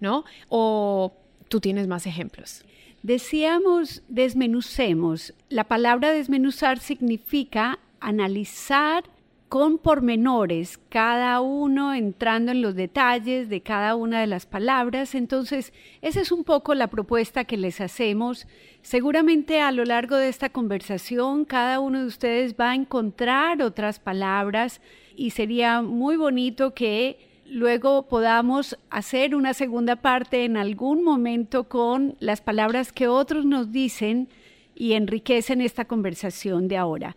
¿no? 0.00 0.25
O 0.49 1.12
tú 1.49 1.61
tienes 1.61 1.87
más 1.87 2.07
ejemplos. 2.07 2.64
Decíamos, 3.04 4.02
desmenucemos. 4.09 5.33
La 5.49 5.64
palabra 5.64 6.12
desmenuzar 6.12 6.81
significa 6.81 7.78
analizar 8.00 9.04
con 9.52 9.76
pormenores, 9.76 10.80
cada 10.88 11.42
uno 11.42 11.92
entrando 11.92 12.52
en 12.52 12.62
los 12.62 12.75
detalles 12.75 13.50
de 13.50 13.61
cada 13.61 13.97
una 13.97 14.23
de 14.23 14.26
las 14.26 14.47
palabras. 14.47 15.14
Entonces, 15.14 15.75
esa 16.00 16.23
es 16.23 16.32
un 16.32 16.42
poco 16.42 16.75
la 16.75 16.87
propuesta 16.87 17.44
que 17.44 17.59
les 17.59 17.82
hacemos. 17.82 18.47
Seguramente 18.80 19.61
a 19.61 19.71
lo 19.71 19.85
largo 19.85 20.16
de 20.16 20.30
esta 20.30 20.49
conversación, 20.49 21.44
cada 21.44 21.80
uno 21.80 22.00
de 22.00 22.06
ustedes 22.06 22.54
va 22.59 22.71
a 22.71 22.75
encontrar 22.75 23.61
otras 23.61 23.99
palabras 23.99 24.80
y 25.16 25.32
sería 25.32 25.82
muy 25.82 26.16
bonito 26.16 26.73
que 26.73 27.18
luego 27.44 28.09
podamos 28.09 28.78
hacer 28.88 29.35
una 29.35 29.52
segunda 29.52 29.97
parte 29.97 30.47
en 30.47 30.56
algún 30.56 31.04
momento 31.04 31.64
con 31.64 32.16
las 32.21 32.40
palabras 32.40 32.90
que 32.90 33.06
otros 33.06 33.44
nos 33.44 33.71
dicen 33.71 34.28
y 34.75 34.94
enriquecen 34.94 35.61
esta 35.61 35.85
conversación 35.85 36.68
de 36.68 36.78
ahora. 36.78 37.16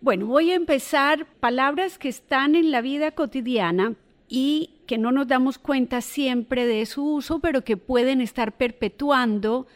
Bueno, 0.00 0.26
voy 0.26 0.50
a 0.50 0.54
empezar 0.54 1.26
palabras 1.40 1.98
que 1.98 2.08
están 2.08 2.54
en 2.54 2.70
la 2.70 2.82
vida 2.82 3.12
cotidiana 3.12 3.94
y 4.28 4.70
que 4.86 4.98
no 4.98 5.10
nos 5.10 5.26
damos 5.26 5.58
cuenta 5.58 6.02
siempre 6.02 6.66
de 6.66 6.84
su 6.84 7.14
uso, 7.14 7.38
pero 7.38 7.64
que 7.64 7.78
pueden 7.78 8.20
estar 8.20 8.56
perpetuando 8.56 9.66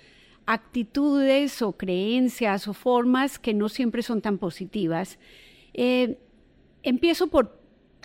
actitudes 0.44 1.62
o 1.62 1.72
creencias 1.72 2.68
o 2.68 2.74
formas 2.74 3.38
que 3.38 3.54
no 3.54 3.70
siempre 3.70 4.02
son 4.02 4.20
tan 4.20 4.36
positivas. 4.36 5.18
Eh, 5.72 6.18
empiezo 6.82 7.28
por 7.28 7.58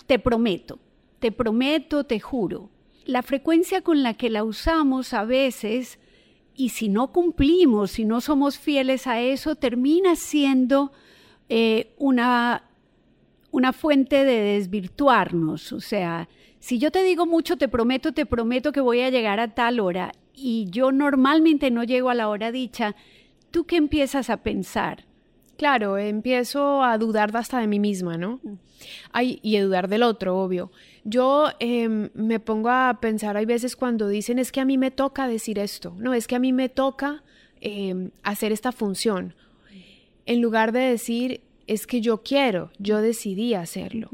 te 0.07 0.17
prometo, 0.17 0.79
te 1.19 1.34
prometo, 1.34 2.05
te 2.05 2.22
juro. 2.22 2.69
La 3.05 3.24
frecuencia 3.24 3.81
con 3.81 4.03
la 4.03 4.13
que 4.13 4.29
la 4.29 4.45
usamos 4.45 5.13
a 5.13 5.25
veces, 5.25 6.00
y 6.55 6.69
si 6.69 6.88
no 6.88 7.12
cumplimos, 7.12 7.91
si 7.91 8.05
no 8.05 8.22
somos 8.22 8.57
fieles 8.57 9.05
a 9.05 9.19
eso, 9.19 9.55
termina 9.55 10.15
siendo 10.15 10.93
eh, 11.49 11.93
una, 11.97 12.63
una 13.51 13.73
fuente 13.73 14.25
de 14.25 14.39
desvirtuarnos. 14.41 15.71
O 15.71 15.79
sea, 15.79 16.27
si 16.59 16.79
yo 16.79 16.91
te 16.91 17.03
digo 17.03 17.25
mucho, 17.25 17.57
te 17.57 17.67
prometo, 17.67 18.13
te 18.13 18.25
prometo 18.25 18.71
que 18.71 18.81
voy 18.81 19.01
a 19.01 19.09
llegar 19.09 19.39
a 19.39 19.53
tal 19.53 19.79
hora 19.79 20.11
y 20.33 20.67
yo 20.69 20.91
normalmente 20.91 21.71
no 21.71 21.83
llego 21.83 22.09
a 22.09 22.15
la 22.15 22.27
hora 22.27 22.51
dicha, 22.51 22.95
¿tú 23.51 23.65
qué 23.65 23.77
empiezas 23.77 24.29
a 24.29 24.37
pensar? 24.37 25.05
Claro, 25.57 25.97
empiezo 25.97 26.83
a 26.83 26.97
dudar 26.97 27.35
hasta 27.35 27.59
de 27.59 27.67
mí 27.67 27.79
misma, 27.79 28.17
¿no? 28.17 28.39
Mm. 28.43 28.53
Ay, 29.13 29.39
y 29.41 29.55
a 29.55 29.63
dudar 29.63 29.87
del 29.87 30.03
otro, 30.03 30.37
obvio. 30.37 30.71
Yo 31.05 31.47
em, 31.59 32.09
me 32.13 32.39
pongo 32.39 32.69
a 32.69 32.97
pensar, 32.99 33.37
hay 33.37 33.45
veces 33.45 33.75
cuando 33.75 34.09
dicen, 34.09 34.37
es 34.37 34.51
que 34.51 34.59
a 34.59 34.65
mí 34.65 34.77
me 34.77 34.91
toca 34.91 35.27
decir 35.27 35.59
esto, 35.59 35.95
no, 35.97 36.13
es 36.13 36.27
que 36.27 36.35
a 36.35 36.39
mí 36.39 36.51
me 36.51 36.67
toca 36.67 37.23
em, 37.61 38.11
hacer 38.23 38.51
esta 38.51 38.71
función 38.71 39.33
en 40.25 40.41
lugar 40.41 40.72
de 40.72 40.79
decir, 40.79 41.41
es 41.67 41.88
que 41.88 42.01
yo 42.01 42.24
quiero, 42.24 42.72
yo 42.79 43.01
decidí 43.01 43.53
hacerlo. 43.53 44.10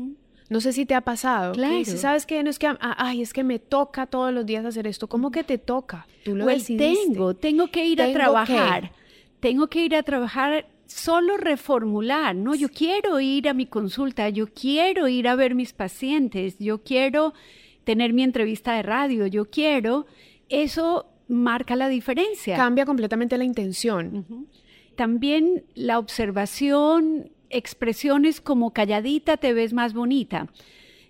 No 0.50 0.60
sé 0.60 0.74
si 0.74 0.86
te 0.86 0.96
ha 0.96 1.02
pasado. 1.02 1.54
Claro. 1.54 1.86
¿Sabes 1.86 2.26
qué? 2.26 2.44
No 2.44 2.50
es 2.50 2.60
que, 2.60 2.68
ah, 2.68 2.78
ay, 2.98 3.22
es 3.22 3.32
que 3.32 3.44
me 3.44 3.58
toca 3.58 4.06
todos 4.06 4.34
los 4.34 4.46
días 4.46 4.66
hacer 4.66 4.86
esto. 4.86 5.08
¿Cómo 5.08 5.32
que 5.32 5.46
te 5.46 5.58
toca? 5.58 6.08
Tú 6.26 6.36
lo 6.36 6.46
Tengo, 6.46 7.36
tengo 7.36 7.68
que 7.68 7.86
ir 7.86 8.02
a 8.02 8.12
trabajar. 8.12 8.92
Tengo 9.40 9.68
que 9.68 9.86
ir 9.86 9.96
a 9.96 10.04
trabajar 10.04 10.68
solo 10.86 11.38
reformular, 11.38 12.36
¿no? 12.36 12.54
Yo 12.54 12.68
quiero 12.70 13.20
ir 13.22 13.48
a 13.48 13.54
mi 13.54 13.66
consulta, 13.66 14.28
yo 14.30 14.48
quiero 14.48 15.08
ir 15.08 15.30
a 15.30 15.36
ver 15.36 15.56
mis 15.56 15.72
pacientes, 15.72 16.58
yo 16.60 16.84
quiero 16.84 17.34
tener 17.86 18.12
mi 18.12 18.24
entrevista 18.24 18.74
de 18.74 18.84
radio, 18.84 19.28
yo 19.28 19.46
quiero. 19.46 20.06
Eso 20.50 21.06
marca 21.30 21.78
la 21.78 21.88
diferencia. 21.88 22.58
Cambia 22.58 22.86
completamente 22.86 23.38
la 23.38 23.46
intención. 23.46 24.48
También 25.02 25.64
la 25.74 25.98
observación, 25.98 27.32
expresiones 27.50 28.40
como 28.40 28.72
calladita 28.72 29.36
te 29.38 29.52
ves 29.52 29.74
más 29.74 29.96
bonita. 29.96 30.48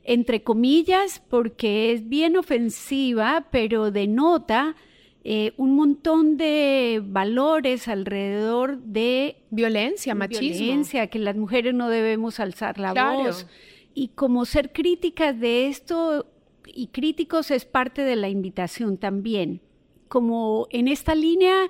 Entre 0.06 0.44
comillas, 0.44 1.22
porque 1.30 1.92
es 1.92 2.08
bien 2.08 2.38
ofensiva, 2.38 3.48
pero 3.52 3.92
denota 3.92 4.78
eh, 5.26 5.52
un 5.58 5.76
montón 5.76 6.38
de 6.38 7.02
valores 7.04 7.90
alrededor 7.90 8.78
de 8.78 9.44
violencia, 9.50 10.16
machismo. 10.16 10.58
Violencia, 10.58 11.08
que 11.08 11.20
las 11.20 11.36
mujeres 11.36 11.74
no 11.74 11.90
debemos 11.90 12.40
alzar 12.40 12.80
la 12.80 12.94
voz. 12.94 13.46
Y 13.94 14.08
como 14.16 14.46
ser 14.46 14.72
críticas 14.72 15.38
de 15.38 15.68
esto 15.68 16.28
y 16.66 16.88
críticos 16.88 17.52
es 17.52 17.66
parte 17.66 18.04
de 18.04 18.16
la 18.16 18.30
invitación 18.30 18.96
también. 18.96 19.60
Como 20.08 20.68
en 20.72 20.88
esta 20.88 21.14
línea 21.14 21.70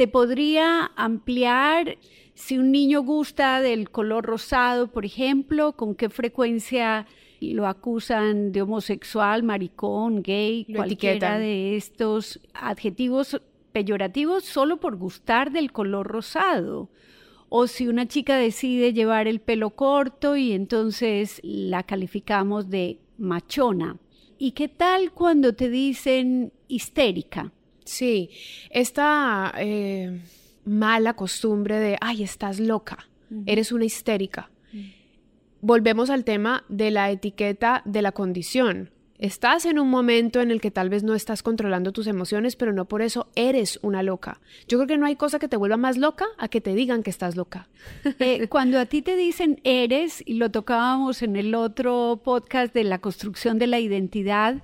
te 0.00 0.08
podría 0.08 0.92
ampliar 0.96 1.98
si 2.32 2.56
un 2.56 2.72
niño 2.72 3.02
gusta 3.02 3.60
del 3.60 3.90
color 3.90 4.24
rosado, 4.24 4.86
por 4.86 5.04
ejemplo, 5.04 5.72
con 5.72 5.94
qué 5.94 6.08
frecuencia 6.08 7.06
lo 7.42 7.66
acusan 7.66 8.50
de 8.50 8.62
homosexual, 8.62 9.42
maricón, 9.42 10.22
gay, 10.22 10.64
cualquiera 10.74 11.38
de 11.38 11.76
estos 11.76 12.40
adjetivos 12.54 13.42
peyorativos 13.72 14.46
solo 14.46 14.80
por 14.80 14.96
gustar 14.96 15.52
del 15.52 15.70
color 15.70 16.06
rosado. 16.06 16.88
O 17.50 17.66
si 17.66 17.86
una 17.86 18.08
chica 18.08 18.38
decide 18.38 18.94
llevar 18.94 19.28
el 19.28 19.40
pelo 19.40 19.68
corto 19.68 20.34
y 20.34 20.52
entonces 20.52 21.42
la 21.44 21.82
calificamos 21.82 22.70
de 22.70 23.00
machona. 23.18 23.98
¿Y 24.38 24.52
qué 24.52 24.68
tal 24.68 25.12
cuando 25.12 25.52
te 25.52 25.68
dicen 25.68 26.54
histérica? 26.68 27.52
Sí, 27.84 28.30
esta 28.70 29.52
eh, 29.58 30.20
mala 30.64 31.14
costumbre 31.14 31.78
de, 31.78 31.96
ay, 32.00 32.22
estás 32.22 32.60
loca, 32.60 33.08
eres 33.46 33.72
una 33.72 33.84
histérica. 33.84 34.50
Volvemos 35.60 36.08
al 36.08 36.24
tema 36.24 36.64
de 36.68 36.90
la 36.90 37.10
etiqueta 37.10 37.82
de 37.84 38.02
la 38.02 38.12
condición. 38.12 38.90
Estás 39.20 39.66
en 39.66 39.78
un 39.78 39.90
momento 39.90 40.40
en 40.40 40.50
el 40.50 40.62
que 40.62 40.70
tal 40.70 40.88
vez 40.88 41.02
no 41.02 41.14
estás 41.14 41.42
controlando 41.42 41.92
tus 41.92 42.06
emociones, 42.06 42.56
pero 42.56 42.72
no 42.72 42.86
por 42.86 43.02
eso 43.02 43.28
eres 43.34 43.78
una 43.82 44.02
loca. 44.02 44.40
Yo 44.66 44.78
creo 44.78 44.86
que 44.86 44.96
no 44.96 45.04
hay 45.04 45.16
cosa 45.16 45.38
que 45.38 45.46
te 45.46 45.58
vuelva 45.58 45.76
más 45.76 45.98
loca 45.98 46.24
a 46.38 46.48
que 46.48 46.62
te 46.62 46.74
digan 46.74 47.02
que 47.02 47.10
estás 47.10 47.36
loca. 47.36 47.68
Eh, 48.18 48.48
cuando 48.48 48.78
a 48.78 48.86
ti 48.86 49.02
te 49.02 49.16
dicen 49.16 49.60
eres, 49.62 50.22
y 50.24 50.34
lo 50.34 50.50
tocábamos 50.50 51.20
en 51.20 51.36
el 51.36 51.54
otro 51.54 52.22
podcast 52.24 52.72
de 52.72 52.84
la 52.84 52.98
construcción 52.98 53.58
de 53.58 53.66
la 53.66 53.78
identidad, 53.78 54.62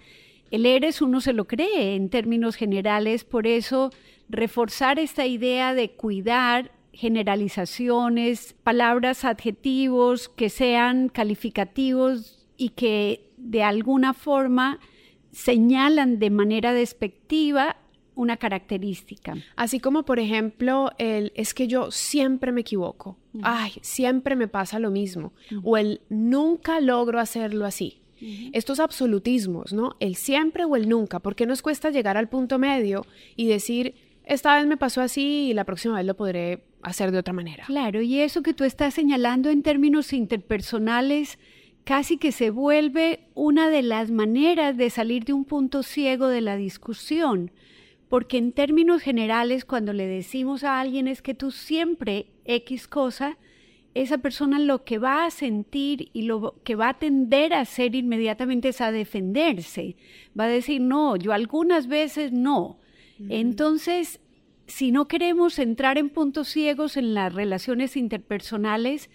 el 0.50 0.66
eres 0.66 1.02
uno 1.02 1.20
se 1.20 1.32
lo 1.32 1.46
cree 1.46 1.94
en 1.94 2.08
términos 2.08 2.56
generales, 2.56 3.24
por 3.24 3.46
eso 3.46 3.90
reforzar 4.28 4.98
esta 4.98 5.26
idea 5.26 5.74
de 5.74 5.92
cuidar 5.92 6.72
generalizaciones, 6.92 8.54
palabras, 8.62 9.24
adjetivos 9.24 10.28
que 10.28 10.48
sean 10.48 11.08
calificativos 11.08 12.46
y 12.56 12.70
que 12.70 13.28
de 13.36 13.62
alguna 13.62 14.14
forma 14.14 14.80
señalan 15.30 16.18
de 16.18 16.30
manera 16.30 16.72
despectiva 16.72 17.76
una 18.14 18.38
característica. 18.38 19.34
Así 19.56 19.78
como, 19.78 20.04
por 20.04 20.18
ejemplo, 20.18 20.90
el 20.96 21.32
es 21.34 21.52
que 21.52 21.68
yo 21.68 21.90
siempre 21.90 22.50
me 22.50 22.62
equivoco, 22.62 23.18
ay, 23.42 23.72
siempre 23.82 24.34
me 24.34 24.48
pasa 24.48 24.78
lo 24.78 24.90
mismo, 24.90 25.34
o 25.62 25.76
el 25.76 26.00
nunca 26.08 26.80
logro 26.80 27.20
hacerlo 27.20 27.66
así. 27.66 28.00
Estos 28.52 28.80
absolutismos, 28.80 29.72
¿no? 29.72 29.96
El 30.00 30.16
siempre 30.16 30.64
o 30.64 30.76
el 30.76 30.88
nunca, 30.88 31.20
¿por 31.20 31.34
qué 31.34 31.46
nos 31.46 31.62
cuesta 31.62 31.90
llegar 31.90 32.16
al 32.16 32.28
punto 32.28 32.58
medio 32.58 33.04
y 33.36 33.46
decir, 33.46 33.94
esta 34.24 34.56
vez 34.56 34.66
me 34.66 34.76
pasó 34.76 35.00
así 35.00 35.48
y 35.50 35.54
la 35.54 35.64
próxima 35.64 35.96
vez 35.96 36.06
lo 36.06 36.16
podré 36.16 36.64
hacer 36.82 37.12
de 37.12 37.18
otra 37.18 37.32
manera? 37.32 37.64
Claro, 37.66 38.02
y 38.02 38.18
eso 38.20 38.42
que 38.42 38.54
tú 38.54 38.64
estás 38.64 38.94
señalando 38.94 39.50
en 39.50 39.62
términos 39.62 40.12
interpersonales, 40.12 41.38
casi 41.84 42.18
que 42.18 42.32
se 42.32 42.50
vuelve 42.50 43.20
una 43.34 43.70
de 43.70 43.82
las 43.82 44.10
maneras 44.10 44.76
de 44.76 44.90
salir 44.90 45.24
de 45.24 45.32
un 45.32 45.44
punto 45.44 45.84
ciego 45.84 46.26
de 46.26 46.40
la 46.40 46.56
discusión, 46.56 47.52
porque 48.08 48.38
en 48.38 48.52
términos 48.52 49.02
generales 49.02 49.64
cuando 49.64 49.92
le 49.92 50.06
decimos 50.06 50.64
a 50.64 50.80
alguien 50.80 51.06
es 51.06 51.22
que 51.22 51.34
tú 51.34 51.52
siempre 51.52 52.26
X 52.44 52.88
cosa, 52.88 53.38
esa 53.96 54.18
persona 54.18 54.58
lo 54.58 54.84
que 54.84 54.98
va 54.98 55.24
a 55.24 55.30
sentir 55.30 56.10
y 56.12 56.22
lo 56.22 56.60
que 56.64 56.74
va 56.74 56.90
a 56.90 56.98
tender 56.98 57.54
a 57.54 57.60
hacer 57.60 57.94
inmediatamente 57.94 58.68
es 58.68 58.82
a 58.82 58.92
defenderse. 58.92 59.96
Va 60.38 60.44
a 60.44 60.48
decir, 60.48 60.82
no, 60.82 61.16
yo 61.16 61.32
algunas 61.32 61.86
veces 61.86 62.30
no. 62.30 62.78
Entonces, 63.30 64.20
si 64.66 64.92
no 64.92 65.08
queremos 65.08 65.58
entrar 65.58 65.96
en 65.96 66.10
puntos 66.10 66.48
ciegos 66.48 66.98
en 66.98 67.14
las 67.14 67.32
relaciones 67.32 67.96
interpersonales, 67.96 69.08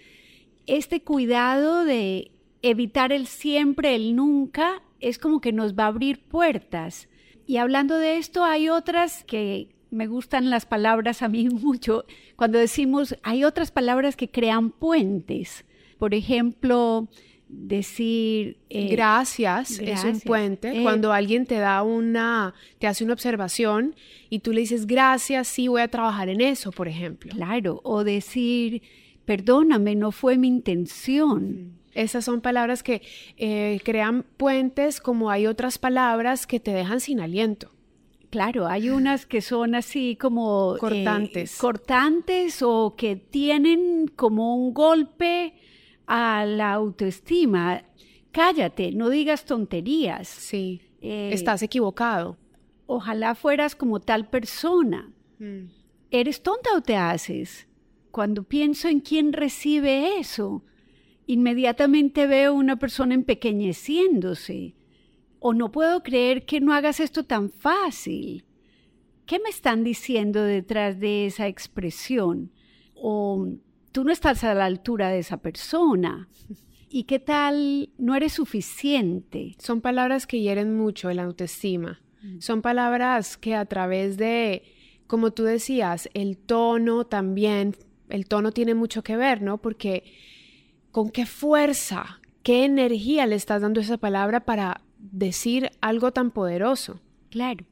este 0.65 1.03
cuidado 1.03 1.85
de 1.85 2.31
evitar 2.63 3.11
el 3.11 3.27
siempre, 3.27 3.93
el 3.93 4.15
nunca, 4.15 4.81
es 5.00 5.19
como 5.19 5.41
que 5.41 5.53
nos 5.53 5.75
va 5.75 5.83
a 5.83 5.88
abrir 5.88 6.23
puertas. 6.23 7.07
Y 7.45 7.57
hablando 7.57 8.00
de 8.00 8.17
esto, 8.17 8.43
hay 8.43 8.69
otras 8.69 9.23
que 9.25 9.69
me 9.91 10.07
gustan 10.07 10.50
las 10.50 10.65
palabras 10.65 11.21
a 11.21 11.29
mí 11.29 11.50
mucho. 11.50 12.05
Cuando 12.36 12.57
decimos, 12.57 13.15
hay 13.24 13.43
otras 13.43 13.71
palabras 13.71 14.15
que 14.15 14.29
crean 14.29 14.71
puentes. 14.71 15.65
Por 16.00 16.15
ejemplo, 16.15 17.07
decir 17.48 18.57
eh, 18.69 18.88
gracias, 18.88 19.77
es 19.79 20.03
un 20.03 20.19
puente 20.21 20.79
eh, 20.79 20.83
cuando 20.83 21.12
alguien 21.12 21.45
te 21.45 21.55
da 21.55 21.83
una 21.83 22.53
te 22.79 22.88
hace 22.88 23.03
una 23.03 23.12
observación 23.12 23.93
y 24.29 24.39
tú 24.39 24.53
le 24.53 24.62
dices 24.62 24.88
gracias 24.88 25.50
sí 25.50 25.67
voy 25.67 25.81
a 25.81 25.89
trabajar 25.89 26.29
en 26.29 26.39
eso 26.39 26.71
por 26.71 26.88
ejemplo 26.88 27.33
claro 27.33 27.81
o 27.83 28.05
decir 28.05 28.81
perdóname 29.25 29.95
no 29.95 30.13
fue 30.13 30.38
mi 30.38 30.48
intención 30.48 31.74
esas 31.93 32.25
son 32.25 32.41
palabras 32.41 32.83
que 32.83 33.01
eh, 33.38 33.79
crean 33.83 34.23
puentes 34.38 35.01
como 35.01 35.30
hay 35.30 35.47
otras 35.47 35.77
palabras 35.77 36.47
que 36.47 36.60
te 36.60 36.71
dejan 36.71 36.99
sin 36.99 37.19
aliento. 37.19 37.71
Claro, 38.32 38.65
hay 38.65 38.89
unas 38.89 39.26
que 39.26 39.41
son 39.41 39.76
así 39.76 40.15
como 40.15 40.78
eh, 40.78 40.80
cortantes. 40.80 41.58
cortantes 41.58 42.62
o 42.62 42.96
que 42.98 43.17
tienen 43.17 44.08
como 44.08 44.56
un 44.56 44.74
golpe 44.74 45.54
a 46.08 46.46
la 46.46 46.72
autoestima. 46.72 47.84
Cállate, 48.32 48.94
no 48.94 49.10
digas 49.10 49.44
tonterías. 49.44 50.30
Sí, 50.30 50.82
eh, 51.02 51.32
estás 51.34 51.62
equivocado. 51.62 52.38
Ojalá 52.86 53.36
fueras 53.36 53.76
como 53.76 54.00
tal 54.00 54.30
persona. 54.30 55.12
Mm. 55.38 55.65
¿Eres 56.10 56.41
tonta 56.41 56.70
o 56.74 56.82
te 56.82 56.96
haces? 56.96 57.67
Cuando 58.12 58.44
pienso 58.44 58.88
en 58.88 59.02
quién 59.02 59.34
recibe 59.34 60.20
eso, 60.20 60.63
inmediatamente 61.28 62.28
veo 62.28 62.54
una 62.54 62.78
persona 62.78 63.13
empequeñeciéndose. 63.13 64.76
O 65.43 65.56
no 65.56 65.71
puedo 65.71 66.04
creer 66.04 66.45
que 66.45 66.62
no 66.62 66.71
hagas 66.71 66.99
esto 66.99 67.23
tan 67.23 67.49
fácil. 67.49 68.45
¿Qué 69.25 69.39
me 69.39 69.49
están 69.49 69.84
diciendo 69.84 70.43
detrás 70.43 70.99
de 70.99 71.25
esa 71.25 71.47
expresión? 71.47 72.51
O 72.93 73.47
tú 73.91 74.04
no 74.04 74.12
estás 74.12 74.43
a 74.43 74.54
la 74.54 74.65
altura 74.65 75.10
de 75.10 75.17
esa 75.17 75.38
persona. 75.38 76.30
¿Y 76.89 77.06
qué 77.06 77.17
tal 77.17 77.89
no 77.97 78.13
eres 78.15 78.34
suficiente? 78.34 79.56
Son 79.58 79.82
palabras 79.82 80.27
que 80.27 80.41
hieren 80.41 80.77
mucho 80.77 81.10
el 81.10 81.17
autoestima. 81.17 82.01
Mm. 82.21 82.39
Son 82.39 82.62
palabras 82.62 83.36
que 83.36 83.56
a 83.56 83.65
través 83.65 84.17
de, 84.17 84.62
como 85.08 85.32
tú 85.32 85.43
decías, 85.43 86.08
el 86.13 86.38
tono 86.38 87.08
también, 87.08 87.75
el 88.10 88.27
tono 88.27 88.51
tiene 88.51 88.75
mucho 88.75 89.01
que 89.01 89.17
ver, 89.17 89.41
¿no? 89.41 89.58
Porque 89.60 90.04
con 90.91 91.10
qué 91.10 91.25
fuerza, 91.25 92.21
qué 92.43 92.63
energía 92.63 93.25
le 93.25 93.38
estás 93.38 93.63
dando 93.63 93.80
esa 93.80 93.97
palabra 93.97 94.41
para 94.41 94.82
decir 95.01 95.71
algo 95.81 96.11
tan 96.11 96.31
poderoso. 96.31 97.01
Claro. 97.29 97.65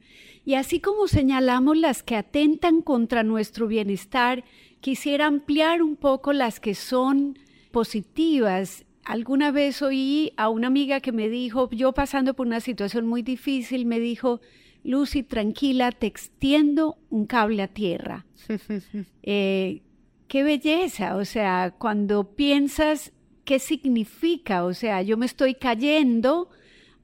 Y 0.46 0.56
así 0.56 0.80
como 0.80 1.08
señalamos 1.08 1.78
las 1.78 2.02
que 2.02 2.16
atentan 2.16 2.82
contra 2.82 3.24
nuestro 3.24 3.68
bienestar, 3.68 4.44
quisiera 4.82 5.28
ampliar 5.28 5.82
un 5.82 5.96
poco 5.96 6.34
las 6.34 6.60
que 6.60 6.76
son 6.76 7.38
positivas. 7.72 8.86
Alguna 9.04 9.52
vez 9.52 9.82
oí 9.82 10.34
a 10.38 10.50
una 10.50 10.68
amiga 10.68 11.02
que 11.02 11.12
me 11.12 11.30
dijo, 11.30 11.70
yo 11.72 11.94
pasando 11.94 12.34
por 12.34 12.48
una 12.48 12.62
situación 12.62 13.06
muy 13.06 13.22
difícil, 13.22 13.86
me 13.86 14.00
dijo, 14.00 14.40
Lucy, 14.84 15.24
tranquila, 15.24 15.92
te 15.92 16.08
extiendo 16.08 16.98
un 17.10 17.26
cable 17.26 17.62
a 17.64 17.68
tierra. 17.68 18.26
eh, 19.24 19.82
qué 20.28 20.44
belleza, 20.44 21.16
o 21.18 21.26
sea, 21.26 21.76
cuando 21.78 22.36
piensas 22.36 23.12
qué 23.44 23.60
significa, 23.60 24.64
o 24.64 24.74
sea, 24.74 25.02
yo 25.02 25.18
me 25.18 25.26
estoy 25.26 25.56
cayendo, 25.56 26.50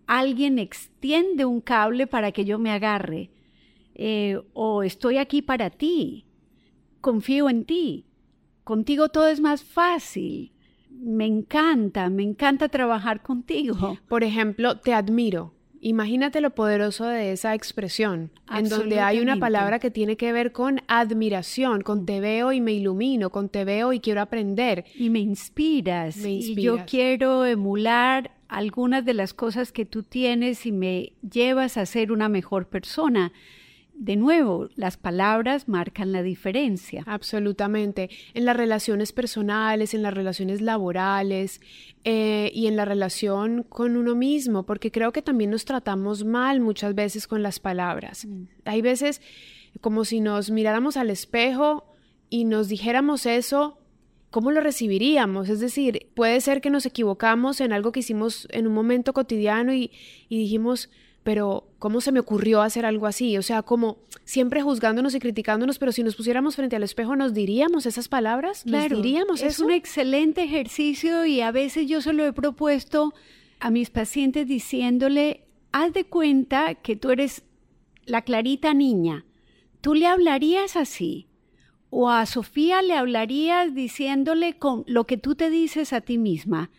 alguien 0.08 0.60
extiende 0.60 1.46
un 1.46 1.62
cable 1.62 2.08
para 2.08 2.32
que 2.32 2.46
yo 2.46 2.60
me 2.60 2.72
agarre, 2.72 3.32
eh, 3.96 4.42
o 4.54 4.84
estoy 4.84 5.18
aquí 5.18 5.42
para 5.42 5.70
ti, 5.70 6.26
confío 7.02 7.50
en 7.50 7.66
ti, 7.66 8.06
contigo 8.64 9.10
todo 9.10 9.28
es 9.28 9.40
más 9.40 9.64
fácil, 9.64 10.52
me 10.90 11.26
encanta, 11.26 12.10
me 12.10 12.24
encanta 12.24 12.70
trabajar 12.70 13.22
contigo. 13.22 13.98
Por 14.08 14.24
ejemplo, 14.24 14.80
te 14.80 14.94
admiro. 14.94 15.55
Imagínate 15.88 16.42
lo 16.42 16.50
poderoso 16.50 17.06
de 17.06 17.32
esa 17.32 17.54
expresión, 17.54 18.32
en 18.52 18.70
donde 18.70 19.02
hay 19.02 19.20
una 19.20 19.36
palabra 19.36 19.78
que 19.78 19.92
tiene 19.92 20.18
que 20.18 20.34
ver 20.34 20.52
con 20.52 20.82
admiración, 20.88 21.82
con 21.82 22.08
te 22.08 22.20
veo 22.20 22.52
y 22.52 22.60
me 22.60 22.74
ilumino, 22.74 23.30
con 23.30 23.50
te 23.50 23.66
veo 23.66 23.94
y 23.94 24.00
quiero 24.00 24.22
aprender. 24.22 24.86
Y 24.96 25.12
me 25.12 25.20
inspiras. 25.20 26.18
Y 26.18 26.56
yo 26.56 26.88
quiero 26.88 27.46
emular 27.46 28.32
algunas 28.48 29.06
de 29.06 29.14
las 29.14 29.36
cosas 29.36 29.72
que 29.72 29.86
tú 29.86 30.02
tienes 30.02 30.66
y 30.66 30.72
me 30.72 31.14
llevas 31.22 31.78
a 31.78 31.86
ser 31.86 32.12
una 32.12 32.30
mejor 32.30 32.66
persona 32.66 33.32
de 33.98 34.18
nuevo, 34.18 34.70
las 34.76 34.98
palabras 34.98 35.68
marcan 35.70 36.12
la 36.12 36.22
diferencia. 36.22 37.04
Absolutamente. 37.08 38.10
En 38.34 38.46
las 38.46 38.58
relaciones 38.58 39.14
personales, 39.14 39.94
en 39.94 40.02
las 40.02 40.14
relaciones 40.14 40.62
laborales 40.62 41.62
eh, 42.04 42.52
y 42.54 42.68
en 42.68 42.76
la 42.76 42.86
relación 42.86 43.64
con 43.64 43.96
uno 43.96 44.16
mismo, 44.16 44.66
porque 44.66 44.92
creo 44.92 45.14
que 45.14 45.22
también 45.22 45.50
nos 45.50 45.66
tratamos 45.66 46.26
mal 46.26 46.60
muchas 46.60 46.94
veces 46.94 47.26
con 47.26 47.42
las 47.42 47.60
palabras. 47.60 48.26
Mm. 48.26 48.44
Hay 48.66 48.82
veces 48.82 49.22
como 49.82 50.06
si 50.06 50.20
nos 50.20 50.52
miráramos 50.52 50.98
al 50.98 51.10
espejo 51.10 51.86
y 52.30 52.46
nos 52.46 52.68
dijéramos 52.68 53.26
eso, 53.26 53.80
¿cómo 54.30 54.52
lo 54.52 54.60
recibiríamos? 54.60 55.48
Es 55.48 55.62
decir, 55.62 56.12
puede 56.16 56.42
ser 56.42 56.60
que 56.60 56.70
nos 56.70 56.86
equivocamos 56.86 57.62
en 57.62 57.72
algo 57.72 57.92
que 57.94 58.02
hicimos 58.02 58.48
en 58.52 58.68
un 58.68 58.74
momento 58.74 59.14
cotidiano 59.14 59.74
y, 59.74 59.92
y 60.28 60.38
dijimos, 60.38 60.90
pero 61.26 61.68
¿cómo 61.80 62.02
se 62.02 62.12
me 62.12 62.20
ocurrió 62.20 62.62
hacer 62.62 62.86
algo 62.86 63.08
así? 63.08 63.36
O 63.36 63.42
sea, 63.42 63.64
como 63.64 63.98
siempre 64.26 64.62
juzgándonos 64.62 65.16
y 65.16 65.20
criticándonos, 65.20 65.80
pero 65.80 65.92
si 65.92 66.04
nos 66.04 66.16
pusiéramos 66.16 66.56
frente 66.56 66.76
al 66.76 66.84
espejo, 66.84 67.16
¿nos 67.16 67.34
diríamos 67.34 67.88
esas 67.88 68.08
palabras? 68.08 68.64
¿Nos 68.68 68.88
diríamos 68.90 69.42
es 69.42 69.60
un 69.60 69.72
excelente 69.72 70.44
ejercicio 70.44 71.26
y 71.26 71.42
a 71.42 71.50
veces 71.50 71.88
yo 71.88 72.00
se 72.00 72.14
lo 72.14 72.24
he 72.24 72.32
propuesto 72.32 73.16
a 73.60 73.72
mis 73.72 73.90
pacientes 73.90 74.48
diciéndole, 74.48 75.48
haz 75.72 75.94
de 75.94 76.04
cuenta 76.04 76.76
que 76.76 76.96
tú 76.96 77.10
eres 77.10 77.42
la 78.06 78.22
clarita 78.22 78.76
niña. 78.76 79.26
¿Tú 79.82 79.96
le 79.96 80.06
hablarías 80.06 80.76
así? 80.76 81.28
¿O 81.90 82.12
a 82.12 82.28
Sofía 82.28 82.84
le 82.84 82.94
hablarías 82.94 83.74
diciéndole 83.74 84.60
con 84.60 84.84
lo 84.86 85.08
que 85.08 85.18
tú 85.18 85.34
te 85.34 85.50
dices 85.50 85.92
a 85.92 86.02
ti 86.02 86.20
misma? 86.20 86.70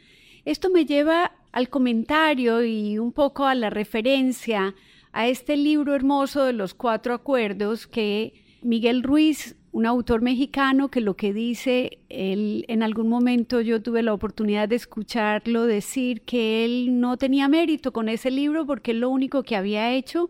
Esto 0.44 0.70
me 0.70 0.84
lleva 0.84 1.32
al 1.56 1.70
comentario 1.70 2.62
y 2.62 2.98
un 2.98 3.12
poco 3.12 3.46
a 3.46 3.54
la 3.54 3.70
referencia 3.70 4.74
a 5.12 5.26
este 5.26 5.56
libro 5.56 5.94
hermoso 5.94 6.44
de 6.44 6.52
los 6.52 6.74
cuatro 6.74 7.14
acuerdos 7.14 7.86
que 7.86 8.34
Miguel 8.60 9.02
Ruiz, 9.02 9.56
un 9.72 9.86
autor 9.86 10.20
mexicano 10.20 10.90
que 10.90 11.00
lo 11.00 11.16
que 11.16 11.32
dice, 11.32 12.00
él 12.10 12.66
en 12.68 12.82
algún 12.82 13.08
momento 13.08 13.62
yo 13.62 13.80
tuve 13.80 14.02
la 14.02 14.12
oportunidad 14.12 14.68
de 14.68 14.76
escucharlo 14.76 15.64
decir 15.64 16.20
que 16.26 16.66
él 16.66 17.00
no 17.00 17.16
tenía 17.16 17.48
mérito 17.48 17.90
con 17.90 18.10
ese 18.10 18.30
libro 18.30 18.66
porque 18.66 18.92
lo 18.92 19.08
único 19.08 19.42
que 19.42 19.56
había 19.56 19.94
hecho 19.94 20.28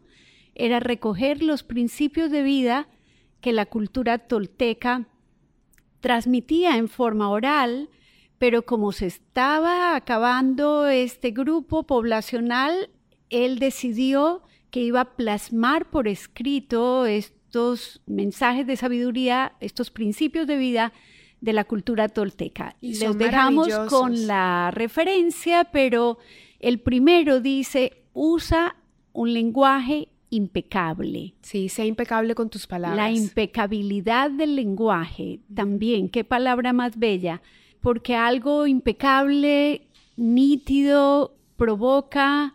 era 0.54 0.78
recoger 0.78 1.42
los 1.42 1.64
principios 1.64 2.30
de 2.30 2.44
vida 2.44 2.88
que 3.40 3.52
la 3.52 3.66
cultura 3.66 4.18
tolteca 4.18 5.08
transmitía 5.98 6.76
en 6.76 6.86
forma 6.86 7.30
oral, 7.30 7.90
pero 8.38 8.62
como 8.62 8.92
se 8.92 9.06
estaba 9.06 9.96
acabando 9.96 10.86
este 10.86 11.30
grupo 11.30 11.84
poblacional, 11.84 12.90
él 13.30 13.58
decidió 13.58 14.42
que 14.70 14.80
iba 14.80 15.00
a 15.00 15.16
plasmar 15.16 15.90
por 15.90 16.08
escrito 16.08 17.06
estos 17.06 18.02
mensajes 18.06 18.66
de 18.66 18.76
sabiduría, 18.76 19.54
estos 19.60 19.90
principios 19.90 20.46
de 20.46 20.56
vida 20.56 20.92
de 21.40 21.52
la 21.52 21.64
cultura 21.64 22.08
tolteca. 22.08 22.76
Y 22.80 22.98
Les 22.98 23.16
dejamos 23.16 23.68
con 23.88 24.26
la 24.26 24.70
referencia, 24.70 25.64
pero 25.64 26.18
el 26.60 26.80
primero 26.80 27.40
dice, 27.40 28.04
usa 28.12 28.76
un 29.12 29.32
lenguaje 29.32 30.08
impecable. 30.30 31.34
Sí, 31.40 31.68
sea 31.68 31.84
impecable 31.84 32.34
con 32.34 32.50
tus 32.50 32.66
palabras. 32.66 32.96
La 32.96 33.10
impecabilidad 33.10 34.30
del 34.30 34.56
lenguaje 34.56 35.40
también, 35.54 36.08
qué 36.08 36.24
palabra 36.24 36.72
más 36.72 36.98
bella, 36.98 37.40
porque 37.80 38.14
algo 38.14 38.66
impecable, 38.66 39.88
nítido, 40.16 41.36
provoca 41.56 42.54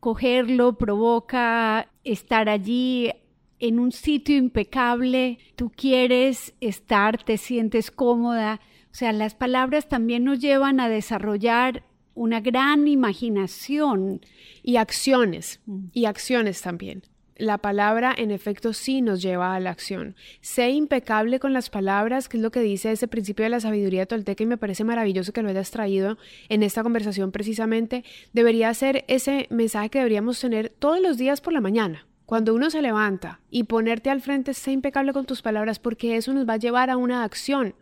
cogerlo, 0.00 0.78
provoca 0.78 1.90
estar 2.04 2.48
allí 2.48 3.10
en 3.58 3.78
un 3.78 3.92
sitio 3.92 4.36
impecable, 4.36 5.38
tú 5.56 5.70
quieres 5.74 6.54
estar, 6.60 7.22
te 7.22 7.38
sientes 7.38 7.90
cómoda. 7.90 8.60
O 8.90 8.94
sea, 8.94 9.12
las 9.12 9.34
palabras 9.34 9.88
también 9.88 10.24
nos 10.24 10.40
llevan 10.40 10.80
a 10.80 10.88
desarrollar 10.88 11.84
una 12.14 12.40
gran 12.40 12.88
imaginación. 12.88 14.20
Y 14.62 14.76
acciones, 14.76 15.60
y 15.92 16.06
acciones 16.06 16.60
también. 16.62 17.02
La 17.38 17.58
palabra 17.58 18.14
en 18.16 18.30
efecto 18.30 18.72
sí 18.72 19.02
nos 19.02 19.20
lleva 19.20 19.54
a 19.54 19.60
la 19.60 19.70
acción. 19.70 20.16
Sé 20.40 20.70
impecable 20.70 21.38
con 21.38 21.52
las 21.52 21.68
palabras, 21.68 22.30
que 22.30 22.38
es 22.38 22.42
lo 22.42 22.50
que 22.50 22.60
dice 22.60 22.92
ese 22.92 23.08
principio 23.08 23.44
de 23.44 23.50
la 23.50 23.60
sabiduría 23.60 24.06
tolteca 24.06 24.42
y 24.42 24.46
me 24.46 24.56
parece 24.56 24.84
maravilloso 24.84 25.34
que 25.34 25.42
lo 25.42 25.50
hayas 25.50 25.70
traído 25.70 26.16
en 26.48 26.62
esta 26.62 26.82
conversación 26.82 27.32
precisamente. 27.32 28.04
Debería 28.32 28.72
ser 28.72 29.04
ese 29.06 29.48
mensaje 29.50 29.90
que 29.90 29.98
deberíamos 29.98 30.40
tener 30.40 30.70
todos 30.70 31.00
los 31.00 31.18
días 31.18 31.42
por 31.42 31.52
la 31.52 31.60
mañana. 31.60 32.06
Cuando 32.24 32.54
uno 32.54 32.70
se 32.70 32.80
levanta 32.80 33.40
y 33.50 33.64
ponerte 33.64 34.08
al 34.08 34.22
frente, 34.22 34.54
sé 34.54 34.72
impecable 34.72 35.12
con 35.12 35.26
tus 35.26 35.42
palabras 35.42 35.78
porque 35.78 36.16
eso 36.16 36.32
nos 36.32 36.48
va 36.48 36.54
a 36.54 36.58
llevar 36.58 36.88
a 36.88 36.96
una 36.96 37.22
acción 37.22 37.74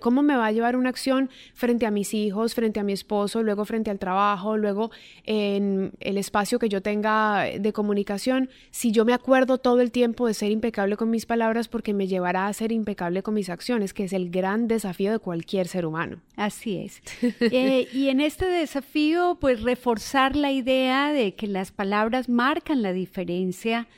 ¿Cómo 0.00 0.22
me 0.22 0.36
va 0.36 0.46
a 0.46 0.52
llevar 0.52 0.76
una 0.76 0.88
acción 0.88 1.30
frente 1.54 1.86
a 1.86 1.90
mis 1.90 2.14
hijos, 2.14 2.54
frente 2.54 2.80
a 2.80 2.84
mi 2.84 2.92
esposo, 2.92 3.42
luego 3.42 3.64
frente 3.64 3.90
al 3.90 3.98
trabajo, 3.98 4.56
luego 4.56 4.90
en 5.24 5.92
el 6.00 6.18
espacio 6.18 6.58
que 6.58 6.68
yo 6.68 6.82
tenga 6.82 7.44
de 7.44 7.72
comunicación? 7.72 8.48
Si 8.70 8.92
yo 8.92 9.04
me 9.04 9.12
acuerdo 9.12 9.58
todo 9.58 9.80
el 9.80 9.90
tiempo 9.90 10.26
de 10.26 10.34
ser 10.34 10.50
impecable 10.50 10.96
con 10.96 11.10
mis 11.10 11.26
palabras 11.26 11.68
porque 11.68 11.94
me 11.94 12.06
llevará 12.06 12.46
a 12.46 12.52
ser 12.52 12.72
impecable 12.72 13.22
con 13.22 13.34
mis 13.34 13.50
acciones, 13.50 13.94
que 13.94 14.04
es 14.04 14.12
el 14.12 14.30
gran 14.30 14.68
desafío 14.68 15.12
de 15.12 15.18
cualquier 15.18 15.68
ser 15.68 15.86
humano. 15.86 16.20
Así 16.36 16.76
es. 16.78 17.02
Eh, 17.50 17.88
y 17.92 18.08
en 18.08 18.20
este 18.20 18.46
desafío, 18.46 19.38
pues 19.40 19.62
reforzar 19.62 20.36
la 20.36 20.52
idea 20.52 21.12
de 21.12 21.34
que 21.34 21.46
las 21.46 21.72
palabras 21.72 22.28
marcan 22.28 22.82
la 22.82 22.92
diferencia, 22.92 23.88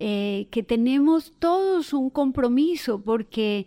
eh, 0.00 0.46
que 0.50 0.62
tenemos 0.62 1.32
todos 1.38 1.92
un 1.92 2.10
compromiso 2.10 3.02
porque 3.02 3.66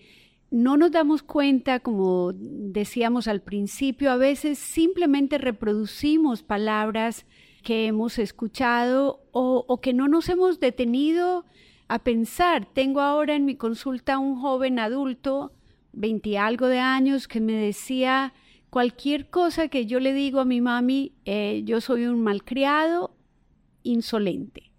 no 0.50 0.78
nos 0.78 0.92
damos 0.92 1.24
cuenta, 1.24 1.80
como 1.80 2.32
decíamos 2.34 3.28
al 3.28 3.42
principio, 3.42 4.12
a 4.12 4.18
veces 4.18 4.58
simplemente 4.58 5.38
reproducimos 5.38 6.44
palabras 6.44 7.26
que 7.64 7.88
hemos 7.88 8.18
escuchado 8.18 9.28
o, 9.32 9.80
que 9.82 9.94
no 9.94 10.08
nos 10.08 10.30
hemos 10.30 10.60
detenido 10.60 11.46
a 11.90 12.00
pensar. 12.00 12.66
Tengo 12.74 13.02
ahora 13.02 13.36
en 13.36 13.44
mi 13.44 13.56
consulta 13.56 14.20
un 14.20 14.40
joven 14.40 14.80
adulto, 14.80 15.52
veinti 15.92 16.38
algo 16.38 16.68
de 16.68 16.80
años, 16.80 17.28
que 17.28 17.42
me 17.42 17.54
decía 17.54 18.34
cualquier 18.70 19.30
cosa 19.30 19.68
que 19.68 19.86
yo 19.86 20.00
le 20.00 20.14
digo 20.14 20.40
a 20.40 20.46
mi 20.46 20.62
mami, 20.62 21.14
eh, 21.26 21.62
yo 21.66 21.82
soy 21.82 22.06
un 22.06 22.24
malcriado, 22.24 23.16
insolente. 23.84 24.72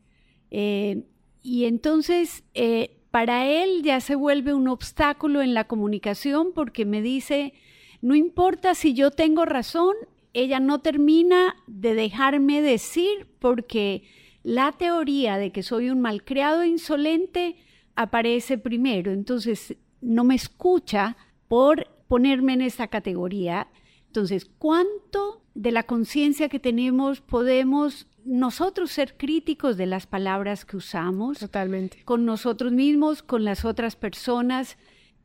Eh, 0.51 1.05
y 1.43 1.65
entonces 1.67 2.45
eh, 2.55 2.98
para 3.11 3.47
él 3.47 3.83
ya 3.83 4.01
se 4.01 4.15
vuelve 4.15 4.55
un 4.55 4.69
obstáculo 4.69 5.43
en 5.43 5.55
la 5.55 5.65
comunicación 5.65 6.53
porque 6.55 6.85
me 6.85 7.03
dice, 7.03 7.55
no 8.01 8.15
importa 8.15 8.75
si 8.75 8.95
yo 8.95 9.11
tengo 9.11 9.45
razón, 9.45 9.95
ella 10.35 10.61
no 10.61 10.81
termina 10.81 11.57
de 11.67 11.95
dejarme 11.95 12.61
decir 12.63 13.27
porque 13.39 14.05
la 14.43 14.73
teoría 14.73 15.39
de 15.39 15.53
que 15.53 15.63
soy 15.63 15.91
un 15.91 16.01
malcriado 16.01 16.65
insolente 16.65 17.57
aparece 17.97 18.59
primero. 18.59 19.13
Entonces, 19.13 19.77
no 20.01 20.25
me 20.25 20.35
escucha 20.35 21.17
por 21.49 21.89
ponerme 22.09 22.53
en 22.53 22.63
esta 22.63 22.89
categoría. 22.89 23.69
Entonces, 24.07 24.45
¿cuánto 24.45 25.43
de 25.55 25.73
la 25.73 25.83
conciencia 25.83 26.49
que 26.49 26.61
tenemos 26.61 27.21
podemos 27.21 28.07
nosotros 28.29 28.91
ser 28.91 29.17
críticos 29.17 29.77
de 29.77 29.87
las 29.87 30.07
palabras 30.07 30.65
que 30.65 30.77
usamos. 30.77 31.39
Totalmente. 31.39 32.03
Con 32.05 32.25
nosotros 32.25 32.73
mismos, 32.73 33.23
con 33.23 33.45
las 33.45 33.65
otras 33.65 33.97
personas. 33.97 34.77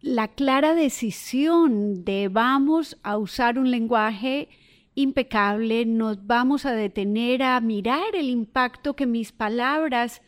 La 0.02 0.30
clara 0.30 0.74
decisión 0.74 2.04
de 2.04 2.30
vamos 2.30 2.98
a 3.04 3.18
usar 3.18 3.60
un 3.60 3.72
lenguaje 3.72 4.50
impecable, 4.96 5.86
nos 5.86 6.28
vamos 6.28 6.66
a 6.66 6.74
detener 6.74 7.42
a 7.44 7.60
mirar 7.62 8.16
el 8.16 8.30
impacto 8.30 8.96
que 8.96 9.06
mis 9.06 9.32
palabras 9.32 10.22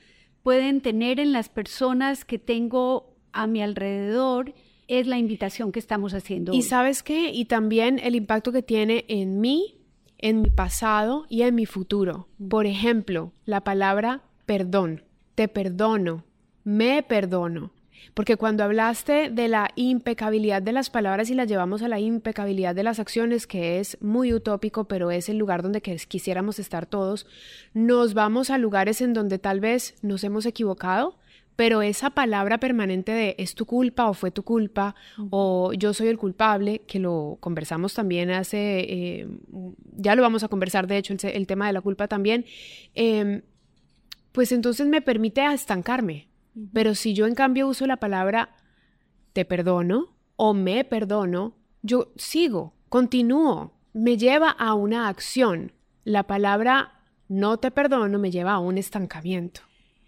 pueden 0.44 0.82
tener 0.82 1.20
en 1.20 1.32
las 1.32 1.50
personas 1.50 2.26
que 2.26 2.40
tengo 2.40 3.16
a 3.32 3.48
mi 3.48 3.62
alrededor 3.62 4.54
es 4.88 5.08
la 5.08 5.18
invitación 5.18 5.72
que 5.72 5.80
estamos 5.80 6.14
haciendo. 6.14 6.54
Y 6.54 6.62
sabes 6.62 7.04
qué, 7.04 7.32
y 7.32 7.46
también 7.46 8.00
el 8.00 8.16
impacto 8.16 8.52
que 8.52 8.62
tiene 8.62 9.06
en 9.08 9.40
mí 9.40 9.85
en 10.26 10.42
mi 10.42 10.50
pasado 10.50 11.28
y 11.30 11.44
en 11.44 11.54
mi 11.54 11.68
futuro. 11.68 12.28
Por 12.50 12.66
ejemplo, 12.66 13.32
la 13.46 13.62
palabra 13.62 14.24
perdón. 14.48 15.04
Te 15.36 15.48
perdono. 15.48 16.24
Me 16.64 17.04
perdono. 17.04 17.74
Porque 18.16 18.36
cuando 18.36 18.64
hablaste 18.64 19.30
de 19.30 19.48
la 19.48 19.70
impecabilidad 19.76 20.64
de 20.64 20.72
las 20.72 20.90
palabras 20.90 21.30
y 21.30 21.36
las 21.36 21.48
llevamos 21.48 21.84
a 21.84 21.90
la 21.90 22.00
impecabilidad 22.00 22.74
de 22.74 22.82
las 22.82 23.00
acciones, 23.00 23.46
que 23.46 23.80
es 23.80 24.02
muy 24.02 24.34
utópico, 24.34 24.86
pero 24.86 25.12
es 25.12 25.30
el 25.30 25.38
lugar 25.38 25.62
donde 25.62 25.82
quisiéramos 25.82 26.58
estar 26.58 26.88
todos, 26.88 27.28
nos 27.76 28.16
vamos 28.16 28.50
a 28.50 28.58
lugares 28.58 29.02
en 29.02 29.14
donde 29.14 29.38
tal 29.38 29.60
vez 29.60 29.94
nos 30.02 30.24
hemos 30.24 30.48
equivocado, 30.48 31.20
pero 31.56 31.82
esa 31.82 32.10
palabra 32.10 32.60
permanente 32.60 33.12
de 33.12 33.36
es 33.38 33.56
tu 33.56 33.66
culpa 33.66 34.10
o 34.10 34.14
fue 34.14 34.32
tu 34.32 34.44
culpa 34.44 34.96
o 35.30 35.72
yo 35.74 35.94
soy 35.94 36.08
el 36.08 36.18
culpable, 36.18 36.82
que 36.88 37.00
lo 37.00 37.38
conversamos 37.40 37.94
también 37.94 38.30
hace, 38.32 38.80
eh, 38.80 39.28
ya 39.96 40.16
lo 40.16 40.22
vamos 40.22 40.44
a 40.44 40.48
conversar 40.48 40.88
de 40.88 40.98
hecho, 40.98 41.16
el, 41.22 41.48
tema 41.48 41.68
de 41.68 41.74
la 41.74 41.82
culpa 41.82 42.08
también, 42.08 42.46
em, 42.94 43.42
pues 44.32 44.52
entonces 44.52 44.88
me 44.88 45.02
permite 45.02 45.46
estancarme. 45.46 46.28
Pero 46.74 46.96
si 46.96 47.14
yo 47.14 47.26
en 47.26 47.36
cambio 47.36 47.68
uso 47.68 47.86
la 47.86 47.98
palabra 47.98 48.56
te 49.34 49.44
perdono 49.44 50.16
o 50.38 50.54
me 50.54 50.84
perdono, 50.86 51.56
yo 51.82 52.14
sigo, 52.16 52.74
continúo, 52.90 53.74
me 53.94 54.18
lleva 54.18 54.50
a 54.50 54.74
una 54.74 55.08
acción. 55.08 55.74
La 56.04 56.24
palabra 56.24 57.02
no 57.28 57.58
te 57.58 57.72
perdono 57.72 58.20
me 58.20 58.32
lleva 58.32 58.54
a 58.54 58.60
un 58.60 58.78
estancamiento. 58.78 59.62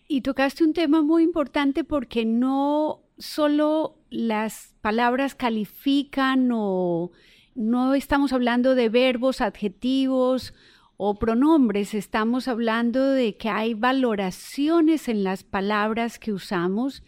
Y 0.08 0.22
tocaste 0.22 0.64
un 0.64 0.74
tema 0.74 1.02
muy 1.02 1.24
importante 1.24 1.84
porque 1.84 2.24
no 2.26 3.04
solo 3.18 3.98
las 4.10 4.74
palabras 4.82 5.36
califican 5.36 6.50
o 6.54 7.12
no 7.56 7.94
estamos 7.94 8.32
hablando 8.32 8.74
de 8.74 8.88
verbos, 8.88 9.42
adjetivos 9.42 10.54
o 10.96 11.20
pronombres, 11.20 11.94
estamos 11.94 12.48
hablando 12.48 13.12
de 13.12 13.36
que 13.36 13.50
hay 13.50 13.74
valoraciones 13.74 15.10
en 15.10 15.24
las 15.24 15.44
palabras 15.44 16.20
que 16.20 16.32
usamos 16.32 17.04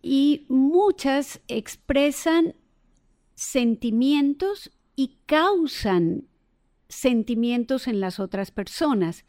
y 0.00 0.46
muchas 0.48 1.40
expresan 1.48 2.54
sentimientos 3.34 4.70
y 4.96 5.18
causan 5.26 6.24
sentimientos 6.88 7.86
en 7.88 8.00
las 8.00 8.18
otras 8.18 8.50
personas. 8.50 9.26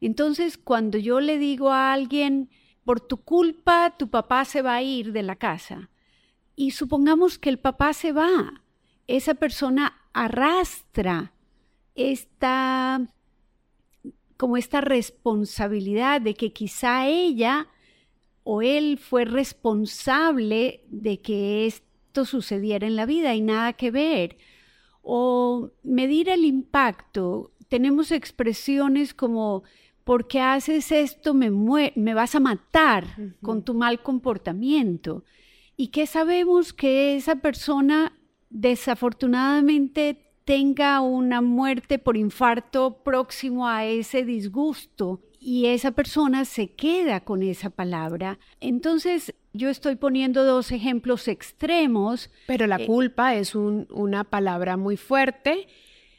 Entonces, 0.00 0.56
cuando 0.56 0.98
yo 0.98 1.20
le 1.20 1.38
digo 1.38 1.72
a 1.72 1.92
alguien, 1.92 2.48
por 2.90 3.00
tu 3.00 3.18
culpa 3.18 3.94
tu 3.96 4.10
papá 4.10 4.44
se 4.44 4.62
va 4.62 4.74
a 4.74 4.82
ir 4.82 5.12
de 5.12 5.22
la 5.22 5.36
casa, 5.36 5.90
y 6.56 6.72
supongamos 6.72 7.38
que 7.38 7.48
el 7.48 7.60
papá 7.60 7.92
se 7.92 8.10
va, 8.10 8.64
esa 9.06 9.34
persona 9.34 9.94
arrastra 10.12 11.32
esta 11.94 13.00
como 14.36 14.56
esta 14.56 14.80
responsabilidad 14.80 16.20
de 16.20 16.34
que 16.34 16.52
quizá 16.52 17.06
ella 17.06 17.68
o 18.42 18.60
él 18.60 18.98
fue 18.98 19.24
responsable 19.24 20.82
de 20.88 21.20
que 21.20 21.66
esto 21.66 22.24
sucediera 22.24 22.88
en 22.88 22.96
la 22.96 23.06
vida 23.06 23.36
y 23.36 23.40
nada 23.40 23.74
que 23.74 23.92
ver. 23.92 24.36
O 25.00 25.70
medir 25.84 26.28
el 26.28 26.44
impacto. 26.44 27.52
Tenemos 27.68 28.10
expresiones 28.10 29.14
como, 29.14 29.62
porque 30.10 30.40
haces 30.40 30.90
esto 30.90 31.34
me, 31.34 31.52
me 31.94 32.14
vas 32.14 32.34
a 32.34 32.40
matar 32.40 33.06
con 33.40 33.62
tu 33.62 33.74
mal 33.74 34.02
comportamiento. 34.02 35.22
Y 35.76 35.92
que 35.92 36.08
sabemos 36.08 36.72
que 36.72 37.14
esa 37.14 37.36
persona 37.36 38.18
desafortunadamente 38.48 40.34
tenga 40.44 41.00
una 41.00 41.40
muerte 41.42 42.00
por 42.00 42.16
infarto 42.16 43.04
próximo 43.04 43.68
a 43.68 43.84
ese 43.84 44.24
disgusto 44.24 45.20
y 45.38 45.66
esa 45.66 45.92
persona 45.92 46.44
se 46.44 46.72
queda 46.74 47.20
con 47.20 47.44
esa 47.44 47.70
palabra. 47.70 48.40
Entonces, 48.58 49.32
yo 49.52 49.68
estoy 49.68 49.94
poniendo 49.94 50.42
dos 50.42 50.72
ejemplos 50.72 51.28
extremos. 51.28 52.30
Pero 52.48 52.66
la 52.66 52.80
eh, 52.80 52.86
culpa 52.86 53.36
es 53.36 53.54
una 53.54 54.24
palabra 54.24 54.76
muy 54.76 54.96
fuerte, 54.96 55.68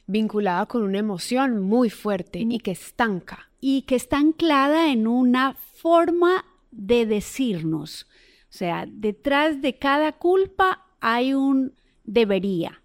vinculada 0.07 0.65
con 0.67 0.83
una 0.83 0.99
emoción 0.99 1.59
muy 1.59 1.89
fuerte 1.89 2.39
y 2.39 2.59
que 2.59 2.71
estanca. 2.71 3.50
Y 3.61 3.83
que 3.83 3.95
está 3.95 4.17
anclada 4.17 4.91
en 4.91 5.07
una 5.07 5.53
forma 5.53 6.43
de 6.71 7.05
decirnos. 7.05 8.07
O 8.49 8.53
sea, 8.53 8.85
detrás 8.85 9.61
de 9.61 9.77
cada 9.77 10.11
culpa 10.11 10.85
hay 10.99 11.33
un 11.33 11.73
debería 12.03 12.81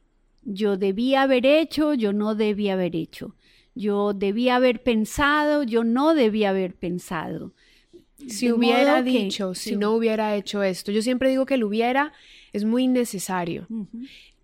yo 0.47 0.77
debía 0.77 1.23
haber 1.23 1.45
hecho, 1.45 1.93
yo 1.93 2.12
no 2.12 2.35
debía 2.35 2.75
haber 2.75 2.95
hecho. 2.95 3.35
Yo 3.75 4.15
debía 4.15 4.57
haber 4.57 4.83
pensado, 4.83 5.65
yo 5.65 5.85
no 5.85 6.15
debía 6.15 6.51
haber 6.51 6.75
pensado. 6.75 7.53
Si 8.27 8.51
hubiera 8.51 9.03
dicho, 9.03 9.55
si, 9.55 9.77
no 9.77 9.93
hubiera 9.93 10.35
hecho 10.37 10.62
esto. 10.62 10.93
Yo 10.93 11.03
siempre 11.03 11.29
digo 11.29 11.45
que 11.45 11.55
el 11.55 11.65
hubiera 11.65 12.12
es 12.53 12.65
muy 12.65 12.87
necesario, 12.87 13.67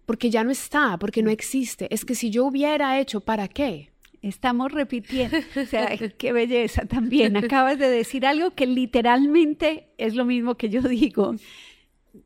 porque 0.05 0.29
ya 0.29 0.45
no 0.45 0.51
está, 0.51 0.99
porque 0.99 1.23
no 1.23 1.31
existe. 1.31 1.87
Es 1.95 2.05
que 2.05 2.15
si 2.15 2.29
yo 2.31 2.45
hubiera 2.45 3.01
hecho, 3.01 3.21
¿para 3.21 3.49
qué? 3.49 3.92
Estamos 4.23 4.73
repitiendo, 4.73 5.37
o 5.61 5.67
sea, 5.67 5.97
qué 6.19 6.33
belleza 6.33 6.87
también. 6.87 7.37
Acabas 7.37 7.79
de 7.79 7.89
decir 7.89 8.25
algo 8.25 8.53
que 8.53 8.67
literalmente 8.67 9.89
es 9.99 10.15
lo 10.15 10.25
mismo 10.25 10.57
que 10.57 10.69
yo 10.69 10.81
digo. 10.83 11.35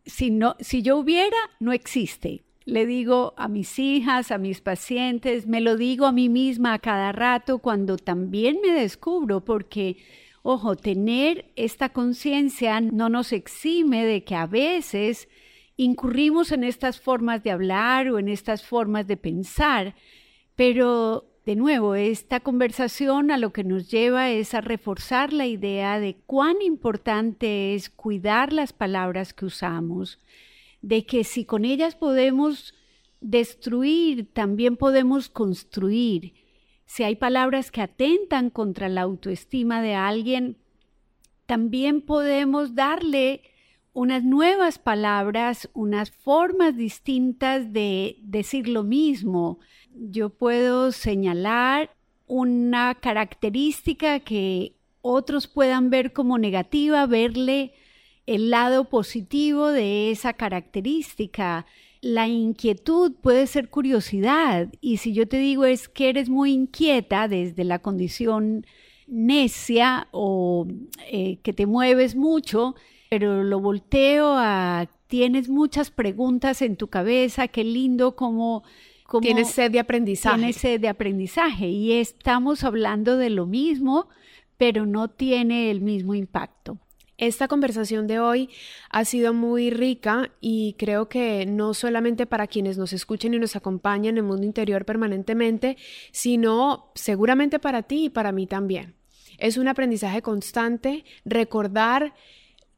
Si, 0.05 0.31
no, 0.31 0.57
si 0.61 0.83
yo 0.83 0.99
hubiera, 0.99 1.37
no 1.59 1.73
existe 1.73 2.47
le 2.67 2.85
digo 2.85 3.33
a 3.37 3.47
mis 3.47 3.79
hijas, 3.79 4.33
a 4.33 4.39
mis 4.39 4.61
pacientes, 4.61 5.47
me 5.47 5.61
lo 5.61 5.77
digo 5.77 6.05
a 6.05 6.13
mí 6.13 6.29
misma 6.29 6.75
a 6.75 6.79
cada 6.81 7.13
rato 7.13 7.61
cuando 7.61 7.97
también 7.97 8.59
me 8.61 8.73
descubro, 8.73 9.45
porque, 9.45 9.99
ojo, 10.43 10.75
tener 10.75 11.53
esta 11.55 11.91
conciencia 11.91 12.81
no 12.81 13.09
nos 13.09 13.33
exime 13.33 14.05
de 14.05 14.25
que 14.25 14.35
a 14.35 14.47
veces 14.47 15.29
incurrimos 15.77 16.51
en 16.51 16.65
estas 16.65 17.01
formas 17.01 17.45
de 17.45 17.53
hablar 17.53 18.09
o 18.09 18.19
en 18.19 18.29
estas 18.29 18.65
formas 18.65 19.07
de 19.07 19.17
pensar, 19.17 19.95
pero 20.57 21.36
de 21.47 21.55
nuevo, 21.55 21.95
esta 21.95 22.41
conversación 22.41 23.31
a 23.31 23.39
lo 23.39 23.53
que 23.53 23.63
nos 23.63 23.89
lleva 23.89 24.31
es 24.31 24.53
a 24.53 24.61
reforzar 24.61 25.33
la 25.33 25.47
idea 25.47 26.01
de 26.01 26.17
cuán 26.27 26.61
importante 26.61 27.77
es 27.77 27.89
cuidar 27.89 28.53
las 28.53 28.73
palabras 28.73 29.33
que 29.33 29.45
usamos, 29.45 30.19
de 30.83 31.07
que 31.07 31.23
si 31.23 31.45
con 31.45 31.65
ellas 31.65 31.95
podemos 31.95 32.75
destruir, 33.21 34.27
también 34.33 34.77
podemos 34.77 35.29
construir. 35.29 36.35
Si 36.85 37.05
hay 37.05 37.15
palabras 37.15 37.71
que 37.71 37.81
atentan 37.81 38.51
contra 38.51 38.89
la 38.89 39.03
autoestima 39.03 39.81
de 39.81 39.95
alguien, 39.95 40.59
también 41.47 42.01
podemos 42.01 42.75
darle 42.75 43.43
unas 43.97 44.25
nuevas 44.25 44.79
palabras, 44.79 45.71
unas 45.73 46.11
formas 46.11 46.77
distintas 46.77 47.73
de 47.73 48.19
decir 48.21 48.69
lo 48.69 48.83
mismo. 48.85 49.59
Yo 49.95 50.29
puedo 50.29 50.93
señalar 50.93 51.97
una 52.27 52.95
característica 52.97 54.21
que 54.21 54.75
otros 55.01 55.47
puedan 55.47 55.89
ver 55.89 56.13
como 56.13 56.37
negativa, 56.37 57.07
verle 57.07 57.73
el 58.27 58.51
lado 58.51 58.91
positivo 58.91 59.69
de 59.69 60.11
esa 60.11 60.35
característica. 60.35 61.65
La 62.03 62.29
inquietud 62.29 63.15
puede 63.23 63.47
ser 63.47 63.71
curiosidad 63.71 64.69
y 64.83 64.99
si 64.99 65.15
yo 65.15 65.27
te 65.27 65.39
digo 65.39 65.65
es 65.65 65.89
que 65.89 66.11
eres 66.11 66.29
muy 66.29 66.53
inquieta 66.53 67.29
desde 67.29 67.65
la 67.65 67.79
condición 67.79 68.67
necia 69.07 70.09
o 70.11 70.67
eh, 71.11 71.39
que 71.43 71.55
te 71.55 71.65
mueves 71.65 72.15
mucho, 72.15 72.75
pero 73.09 73.45
lo 73.45 73.61
volteo 73.61 74.35
a 74.37 74.89
tienes 75.07 75.49
muchas 75.49 75.91
preguntas 75.91 76.63
en 76.63 76.77
tu 76.77 76.89
cabeza, 76.89 77.49
qué 77.49 77.65
lindo 77.65 78.17
como... 78.17 78.65
tienes 79.21 79.51
sed 79.51 79.71
de 79.71 79.81
aprendizaje. 79.81 80.37
Tienes 80.37 80.57
sed 80.57 80.81
de 80.81 80.89
aprendizaje 80.89 81.69
y 81.69 81.93
estamos 81.93 82.65
hablando 82.65 83.17
de 83.17 83.31
lo 83.31 83.47
mismo, 83.47 84.09
pero 84.57 84.87
no 84.87 85.09
tiene 85.09 85.71
el 85.71 85.81
mismo 85.81 86.15
impacto. 86.15 86.79
Esta 87.19 87.49
conversación 87.49 88.07
de 88.07 88.19
hoy 88.19 88.51
ha 88.91 89.07
sido 89.07 89.33
muy 89.33 89.71
rica 89.71 90.33
y 90.43 90.75
creo 90.79 91.09
que 91.09 91.47
no 91.47 91.73
solamente 91.73 92.27
para 92.27 92.47
quienes 92.47 92.77
nos 92.77 92.93
escuchen 92.93 93.33
y 93.33 93.39
nos 93.39 93.57
acompañan 93.57 94.15
en 94.15 94.19
el 94.19 94.23
mundo 94.25 94.45
interior 94.45 94.85
permanentemente, 94.85 95.79
sino 96.13 96.91
seguramente 96.95 97.59
para 97.59 97.85
ti 97.85 98.07
y 98.07 98.11
para 98.11 98.33
mí 98.33 98.47
también. 98.47 98.95
Es 99.39 99.57
un 99.57 99.67
aprendizaje 99.69 100.21
constante 100.21 101.05
recordar 101.25 102.13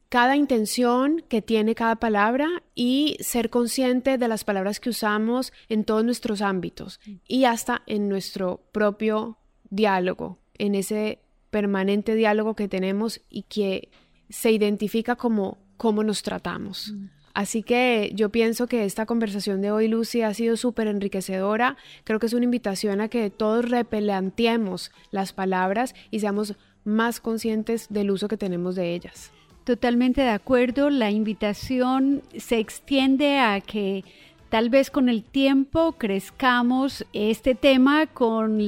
cada 0.09 0.35
intención 0.35 1.23
que 1.29 1.41
tiene 1.43 1.75
cada 1.75 1.97
palabra 1.97 2.63
y 2.73 3.15
ser 3.19 3.51
consciente 3.51 4.17
de 4.17 4.27
las 4.27 4.43
palabras 4.43 4.79
que 4.79 4.89
usamos 4.89 5.53
en 5.69 5.85
todos 5.85 6.03
nuestros 6.03 6.41
ámbitos 6.41 6.99
y 7.27 7.45
hasta 7.45 7.83
en 7.85 8.09
nuestro 8.09 8.61
propio 8.71 9.37
diálogo, 9.69 10.39
en 10.57 10.73
ese 10.73 11.19
permanente 11.51 12.15
diálogo 12.15 12.55
que 12.55 12.67
tenemos 12.67 13.21
y 13.29 13.43
que 13.43 13.89
se 14.29 14.51
identifica 14.51 15.15
como 15.15 15.59
cómo 15.77 16.03
nos 16.03 16.23
tratamos. 16.23 16.91
Mm. 16.91 17.09
Así 17.35 17.61
que 17.63 18.11
yo 18.15 18.29
pienso 18.29 18.67
que 18.67 18.85
esta 18.85 19.05
conversación 19.05 19.61
de 19.61 19.71
hoy, 19.71 19.87
Lucy, 19.87 20.23
ha 20.23 20.33
sido 20.33 20.57
súper 20.57 20.87
enriquecedora. 20.87 21.77
Creo 22.03 22.19
que 22.19 22.25
es 22.25 22.33
una 22.33 22.45
invitación 22.45 22.99
a 22.99 23.07
que 23.07 23.29
todos 23.29 23.69
replanteemos 23.69 24.91
las 25.11 25.31
palabras 25.33 25.93
y 26.09 26.19
seamos 26.19 26.55
más 26.83 27.19
conscientes 27.19 27.87
del 27.89 28.11
uso 28.11 28.27
que 28.27 28.37
tenemos 28.37 28.75
de 28.75 28.93
ellas. 28.93 29.31
Totalmente 29.69 30.21
de 30.21 30.29
acuerdo. 30.29 30.89
La 30.89 31.11
invitación 31.11 32.23
se 32.35 32.57
extiende 32.57 33.37
a 33.37 33.61
que 33.61 34.03
tal 34.49 34.71
vez 34.71 34.89
con 34.89 35.09
el 35.09 35.23
tiempo 35.23 35.91
crezcamos 35.91 37.05
este 37.13 37.53
tema 37.53 38.07
con 38.07 38.67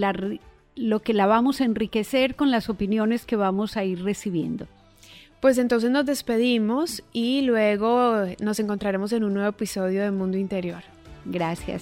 lo 0.76 1.00
que 1.00 1.14
la 1.16 1.26
vamos 1.26 1.60
a 1.60 1.64
enriquecer 1.64 2.36
con 2.36 2.52
las 2.52 2.70
opiniones 2.70 3.26
que 3.26 3.36
vamos 3.36 3.78
a 3.78 3.84
ir 3.84 4.04
recibiendo. 4.04 4.68
Pues 5.40 5.58
entonces 5.58 5.90
nos 5.90 6.06
despedimos 6.06 7.02
y 7.14 7.42
luego 7.42 8.18
nos 8.40 8.60
encontraremos 8.60 9.12
en 9.12 9.24
un 9.24 9.34
nuevo 9.34 9.50
episodio 9.50 10.04
de 10.04 10.12
Mundo 10.12 10.38
Interior. 10.38 10.84
Gracias. 11.26 11.82